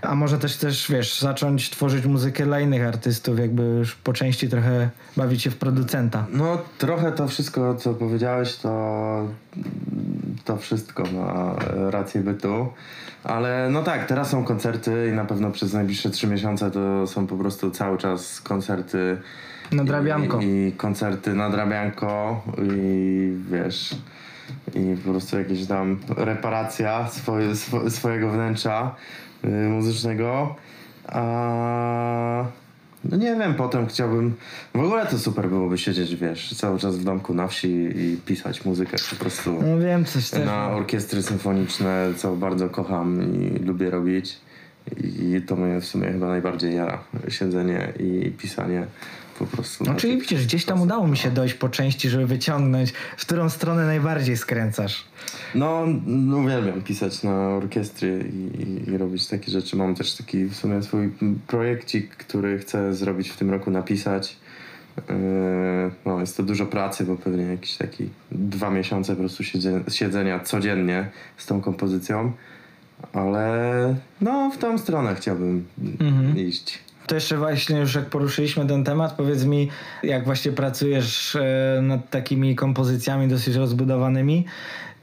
[0.03, 4.49] A może też chcesz, wiesz, zacząć tworzyć muzykę dla innych artystów, jakby już po części
[4.49, 6.27] trochę bawić się w producenta.
[6.33, 9.29] No trochę to wszystko, co powiedziałeś, to
[10.45, 11.57] to wszystko ma
[11.91, 12.69] rację bytu.
[13.25, 17.27] Ale no tak, teraz są koncerty i na pewno przez najbliższe trzy miesiące to są
[17.27, 19.19] po prostu cały czas koncerty.
[19.73, 20.41] Nadrabianko.
[20.41, 23.95] I, i koncerty nadrabianko i wiesz
[24.75, 28.95] i po prostu jakieś tam reparacja swoje, swo, swojego wnętrza
[29.43, 30.57] muzycznego.
[31.07, 32.45] A
[33.05, 34.35] no nie wiem, potem chciałbym.
[34.75, 38.65] W ogóle to super byłoby siedzieć, wiesz, cały czas w domku na wsi i pisać
[38.65, 39.63] muzykę po prostu.
[39.63, 40.47] No wiem, coś też.
[40.47, 44.41] Na orkiestry symfoniczne, co bardzo kocham i lubię robić.
[45.03, 46.99] I to mnie w sumie chyba najbardziej jara.
[47.29, 48.87] Siedzenie i pisanie
[49.39, 49.85] po prostu.
[49.85, 53.49] No czyli widzisz, gdzieś tam udało mi się dojść po części, żeby wyciągnąć, w którą
[53.49, 55.05] stronę najbardziej skręcasz.
[55.55, 59.77] No, no uwielbiam pisać na orkiestry i, i, robić takie rzeczy.
[59.77, 61.13] Mam też taki w sumie swój
[61.47, 64.37] projekcik, który chcę zrobić w tym roku, napisać.
[64.97, 65.05] Yy,
[66.07, 69.43] no, jest to dużo pracy, bo pewnie jakieś taki dwa miesiące po prostu
[69.89, 72.33] siedzenia codziennie z tą kompozycją.
[73.13, 75.67] Ale no, w tą stronę chciałbym
[76.01, 76.39] mhm.
[76.39, 76.79] iść.
[77.09, 79.69] To jeszcze właśnie już jak poruszyliśmy ten temat, powiedz mi,
[80.03, 84.45] jak właśnie pracujesz e, nad takimi kompozycjami dosyć rozbudowanymi,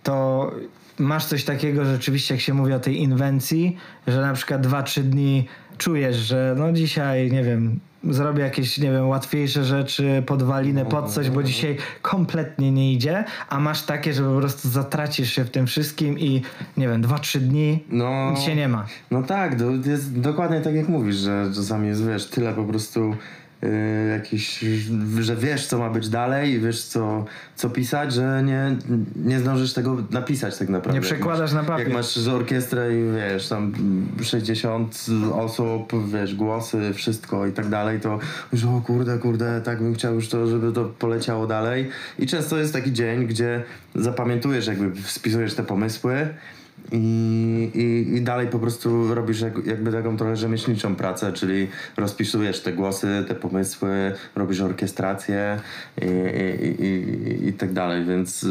[0.03, 0.51] to
[0.99, 3.77] masz coś takiego rzeczywiście, jak się mówi o tej inwencji,
[4.07, 5.47] że na przykład dwa, trzy dni
[5.77, 7.79] czujesz, że no dzisiaj, nie wiem,
[8.09, 13.59] zrobię jakieś, nie wiem, łatwiejsze rzeczy, podwalinę pod coś, bo dzisiaj kompletnie nie idzie, a
[13.59, 16.41] masz takie, że po prostu zatracisz się w tym wszystkim i
[16.77, 18.85] nie wiem, dwa, trzy dni no, nic się nie ma.
[19.11, 23.15] No tak, to jest dokładnie tak jak mówisz, że czasami jest, wiesz, tyle po prostu
[24.11, 24.65] jakiś,
[25.19, 28.75] że wiesz co ma być dalej, wiesz co, co pisać, że nie,
[29.15, 30.99] nie zdążysz tego napisać tak naprawdę.
[30.99, 31.87] Nie przekładasz masz, na papier.
[31.87, 33.73] Jak masz orkiestrę i wiesz, tam
[34.23, 38.19] 60 osób, wiesz, głosy, wszystko i tak dalej, to
[38.53, 41.89] już o kurde, kurde, tak bym chciał już to, żeby to poleciało dalej.
[42.19, 43.63] I często jest taki dzień, gdzie
[43.95, 46.27] zapamiętujesz, jakby spisujesz te pomysły
[46.91, 51.67] i, i, I dalej po prostu robisz jak, jakby taką trochę rzemieślniczą pracę, czyli
[51.97, 55.59] rozpisujesz te głosy, te pomysły, robisz orkiestrację
[56.01, 56.05] i,
[56.65, 58.45] i, i, i tak dalej, więc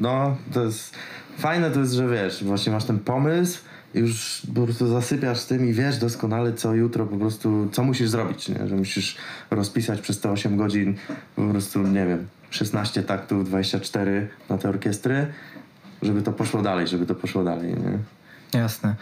[0.00, 0.94] no to jest
[1.38, 3.60] fajne to jest, że wiesz, właśnie masz ten pomysł
[3.94, 8.48] już po prostu zasypiasz tym i wiesz doskonale co jutro po prostu, co musisz zrobić,
[8.48, 8.68] nie?
[8.68, 9.16] że musisz
[9.50, 10.94] rozpisać przez te 8 godzin
[11.36, 15.26] po prostu, nie wiem, 16 taktów, 24 na te orkiestry
[16.02, 17.74] żeby to poszło dalej, żeby to poszło dalej.
[17.74, 17.98] Nie?
[18.60, 18.94] Jasne.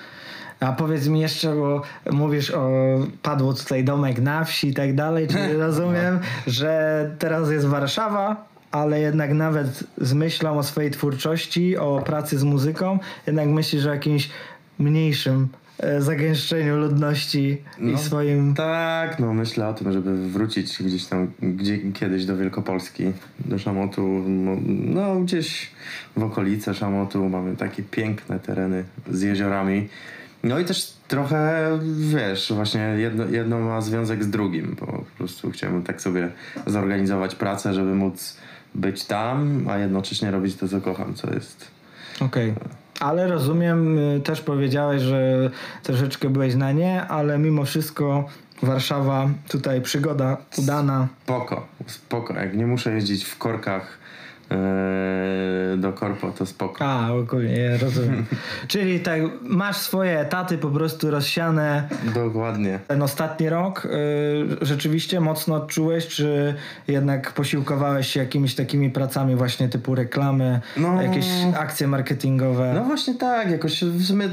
[0.61, 1.82] A powiedz mi jeszcze, bo
[2.12, 2.70] mówisz o,
[3.22, 6.53] padło tutaj domek na wsi i tak dalej, czyli rozumiem, no.
[6.53, 12.44] że teraz jest Warszawa, ale jednak nawet z myślą o swojej twórczości, o pracy z
[12.44, 14.30] muzyką, jednak myślisz o jakimś
[14.78, 15.49] mniejszym
[15.99, 18.55] zagęszczeniu ludności no, i swoim...
[18.55, 24.24] Tak, no myślę o tym, żeby wrócić gdzieś tam gdzie, kiedyś do Wielkopolski, do Szamotu,
[24.29, 25.70] no, no gdzieś
[26.16, 29.89] w okolice Szamotu mamy takie piękne tereny z jeziorami.
[30.43, 35.51] No i też trochę, wiesz, właśnie jedno, jedno ma związek z drugim, bo po prostu
[35.51, 36.29] chciałbym tak sobie
[36.66, 38.37] zorganizować pracę, żeby móc
[38.74, 41.70] być tam, a jednocześnie robić to, co kocham, co jest...
[42.20, 42.51] Okej.
[42.51, 42.86] Okay.
[43.01, 45.51] Ale rozumiem, y, też powiedziałeś, że
[45.82, 48.24] troszeczkę byłeś na nie, ale mimo wszystko
[48.62, 51.09] Warszawa, tutaj przygoda udana.
[51.24, 52.34] Spoko, spoko.
[52.34, 53.99] Jak nie muszę jeździć w korkach
[55.76, 56.84] do korpo, to spoko.
[56.84, 58.26] A, ogólnie, rozumiem.
[58.68, 61.88] Czyli tak, masz swoje etaty po prostu rozsiane.
[62.14, 62.78] Dokładnie.
[62.88, 66.55] Ten ostatni rok yy, rzeczywiście mocno odczułeś, czy
[66.88, 71.26] jednak posiłkowałeś się jakimiś takimi pracami właśnie typu reklamy, no, jakieś
[71.59, 72.72] akcje marketingowe?
[72.74, 74.28] No właśnie tak, jakoś w sumie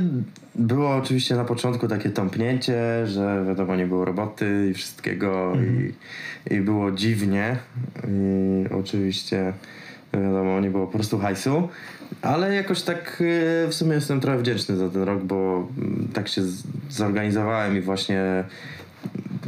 [0.56, 5.94] było oczywiście na początku takie tąpnięcie, że wiadomo nie było roboty i wszystkiego mhm.
[6.50, 7.58] i, i było dziwnie
[8.08, 9.54] i oczywiście
[10.14, 11.70] wiadomo, nie było po prostu hajsu.
[12.22, 13.24] Ale jakoś tak
[13.66, 16.42] e, w sumie jestem trochę wdzięczny za ten rok, bo mm, tak się
[16.90, 18.44] zorganizowałem i właśnie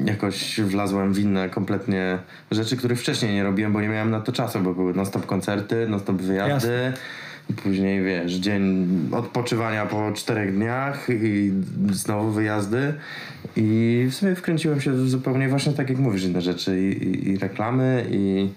[0.05, 2.17] jakoś wlazłem w inne kompletnie
[2.51, 5.87] rzeczy, których wcześniej nie robiłem, bo nie miałem na to czasu, bo były non-stop koncerty,
[5.87, 6.71] non-stop wyjazdy.
[6.71, 6.93] Jasne.
[7.63, 11.53] Później wiesz, dzień odpoczywania po czterech dniach i
[11.91, 12.93] znowu wyjazdy.
[13.55, 17.37] I w sumie wkręciłem się zupełnie właśnie tak jak mówisz, inne rzeczy i, i, i
[17.37, 18.49] reklamy i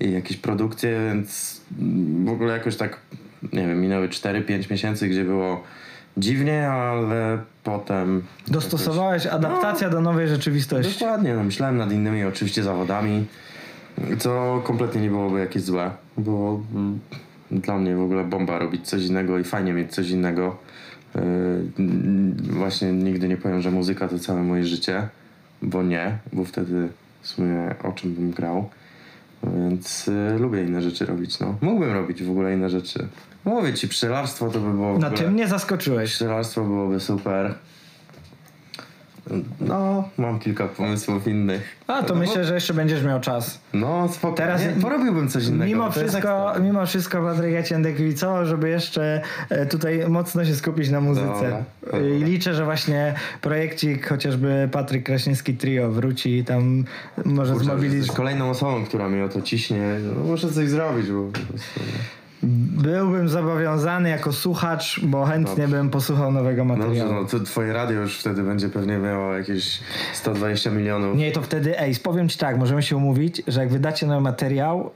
[0.00, 1.60] i jakieś produkcje, więc
[2.24, 3.00] w ogóle jakoś tak,
[3.52, 5.62] nie wiem, minęły 4-5 miesięcy, gdzie było
[6.16, 8.22] dziwnie, ale potem...
[8.48, 11.00] Dostosowałeś jakoś, adaptacja no, do nowej rzeczywistości.
[11.00, 13.26] Dokładnie, no, myślałem nad innymi oczywiście zawodami,
[14.18, 16.60] co kompletnie nie byłoby jakieś złe, bo
[17.50, 20.56] dla mnie w ogóle bomba robić coś innego i fajnie mieć coś innego.
[21.14, 21.20] Yy,
[22.40, 25.08] właśnie nigdy nie powiem, że muzyka to całe moje życie,
[25.62, 26.88] bo nie, bo wtedy
[27.22, 28.70] w sumie o czym bym grał.
[29.42, 31.54] Więc y, lubię inne rzeczy robić, no.
[31.60, 33.06] Mógłbym robić w ogóle inne rzeczy.
[33.44, 35.10] Mówię ci, pszczelarstwo to by było No ogóle...
[35.10, 36.10] ty mnie zaskoczyłeś.
[36.10, 37.54] Pszczelarstwo byłoby super.
[39.60, 41.76] No, mam kilka pomysłów innych.
[41.86, 43.60] A to no, myślę, że jeszcze będziesz miał czas.
[43.72, 44.36] No, spoko.
[44.36, 45.64] Teraz- porobiłbym coś innego.
[45.64, 50.90] Mimo wszystko, mimo wszystko Patryk, ja cię kibicował, żeby jeszcze e, tutaj mocno się skupić
[50.90, 51.26] na muzyce.
[51.26, 52.00] Dobra, dobra.
[52.00, 56.84] I liczę, że właśnie projekcik chociażby Patryk Kraśnicki Trio wróci i tam
[57.24, 58.16] może zmobilizować.
[58.16, 59.82] kolejną osobą, która mi o to ciśnie.
[60.16, 61.80] No, muszę coś zrobić, bo po prostu...
[62.42, 65.76] Byłbym zobowiązany jako słuchacz, bo chętnie Dobrze.
[65.76, 67.12] bym posłuchał nowego Dobrze, materiału.
[67.12, 69.80] no to twoje radio już wtedy będzie pewnie miało jakieś
[70.12, 71.16] 120 milionów.
[71.16, 74.90] Nie, to wtedy, ej, powiem ci tak, możemy się umówić, że jak wydacie nowy materiał,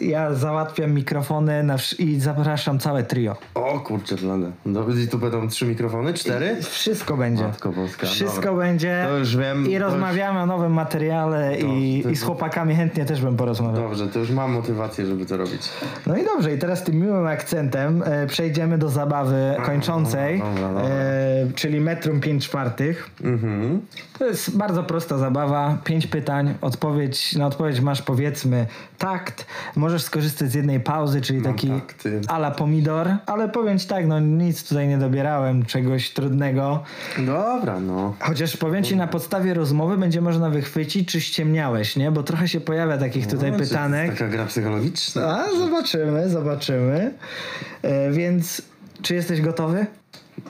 [0.00, 1.64] y, ja załatwiam mikrofony
[1.98, 3.36] i zapraszam całe trio.
[3.54, 4.50] O kurczę, blade.
[4.66, 6.14] No, I tu będą trzy mikrofony?
[6.14, 6.56] Cztery?
[6.62, 7.42] Wszystko będzie.
[7.44, 8.06] Matko boska.
[8.06, 8.52] Wszystko dobra.
[8.66, 9.04] będzie.
[9.08, 9.70] To już wiem.
[9.70, 13.82] I rozmawiamy o nowym materiale i, to- i z chłopakami chętnie też bym Już, porozmawiał.
[13.82, 15.68] dobrze, to już mam motywację, żeby to robić.
[16.06, 20.82] No i dobrze, i teraz tym miłym akcentem e, przejdziemy do zabawy kończącej, dobra, dobra.
[20.84, 23.10] e, czyli metrum 5 czwartych.
[23.24, 23.80] Mhm.
[24.18, 25.78] To jest bardzo prosta zabawa.
[25.84, 26.54] Pięć pytań.
[26.60, 28.66] Odpowiedź, na odpowiedź masz powiedzmy
[28.98, 29.46] takt.
[29.76, 32.20] Możesz skorzystać z jednej pauzy, czyli Mam taki takty.
[32.28, 33.08] ala pomidor.
[33.26, 36.82] Ale powiem ci tak, no nic tutaj nie dobierałem, czegoś trudnego.
[37.18, 38.14] Dobra, no.
[38.20, 42.10] Chociaż powiem ci, na podstawie rozmowy będzie można wychwycić, czy ściemniałeś, nie?
[42.10, 44.10] Bo trochę się pojawia takich tutaj No, to jest pytanek.
[44.12, 45.22] Taka gra psychologiczna.
[45.44, 46.61] A, zobaczymy, zobaczymy.
[46.70, 48.62] E, więc,
[49.02, 49.86] czy jesteś gotowy?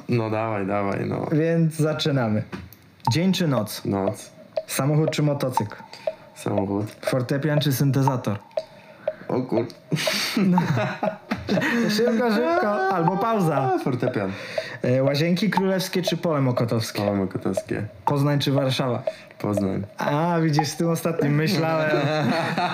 [0.08, 1.26] No dawaj, dawaj, no.
[1.32, 2.42] Więc zaczynamy.
[3.12, 3.84] Dzień czy noc?
[3.84, 4.30] Noc,
[4.66, 5.76] Samochód czy motocykl?
[6.34, 6.86] samochód.
[7.00, 8.38] Fortepian czy syntezator?
[9.28, 9.66] O kur...
[11.96, 12.88] Szybko, szybko.
[12.88, 13.78] Albo pauza.
[13.84, 14.32] Fortepian.
[14.82, 16.98] E, Łazienki królewskie czy pole mokotowskie?
[16.98, 17.82] Koło Mokotowskie.
[18.04, 19.02] Poznań czy Warszawa?
[19.42, 19.82] Poznań.
[19.98, 21.90] A, widzisz, z tym ostatnim myślałem,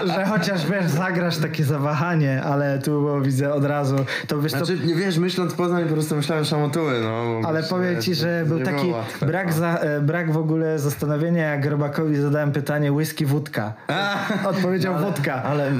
[0.04, 3.96] że chociaż wiesz, zagrasz takie zawahanie, ale tu bo widzę od razu.
[4.26, 7.48] To wiesz, to Znaczy, nie wiesz, myśląc Poznań, po prostu myślałem szamotuły, no.
[7.48, 12.16] Ale powiem ci, że był taki brak, za, e, brak w ogóle zastanowienia, jak Robakowi
[12.16, 13.72] zadałem pytanie whisky, wódka.
[14.50, 15.42] Odpowiedział wódka.
[15.42, 15.72] Ale...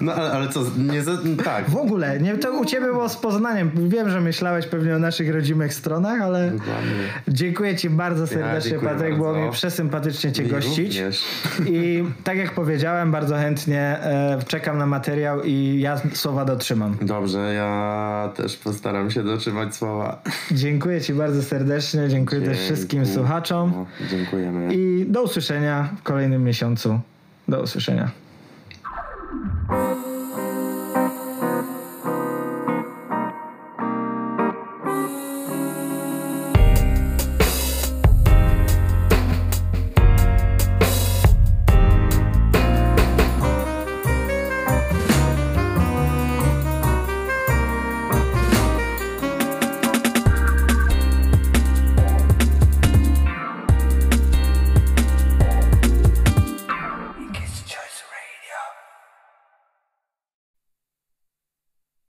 [0.00, 1.12] No ale, ale co, nie za...
[1.44, 1.70] Tak.
[1.70, 3.70] W ogóle, nie, to u ciebie było z Poznaniem.
[3.88, 6.90] Wiem, że myślałeś pewnie o naszych rodzimych stronach, ale Dokładnie.
[7.28, 9.16] dziękuję ci bardzo serdecznie, dziękuję Patryk.
[9.16, 10.78] Było mi przesympatycznie cię Mi gościć.
[10.96, 11.24] również.
[11.66, 16.96] I tak jak powiedziałem, bardzo chętnie e, czekam na materiał i ja słowa dotrzymam.
[17.02, 20.22] Dobrze, ja też postaram się dotrzymać słowa.
[20.50, 23.14] Dziękuję ci bardzo serdecznie, dziękuję też wszystkim Dziękuję.
[23.14, 24.74] słuchaczom No, dziękujemy.
[24.74, 27.00] i do usłyszenia w kolejnym miesiącu.
[27.48, 28.10] Do usłyszenia.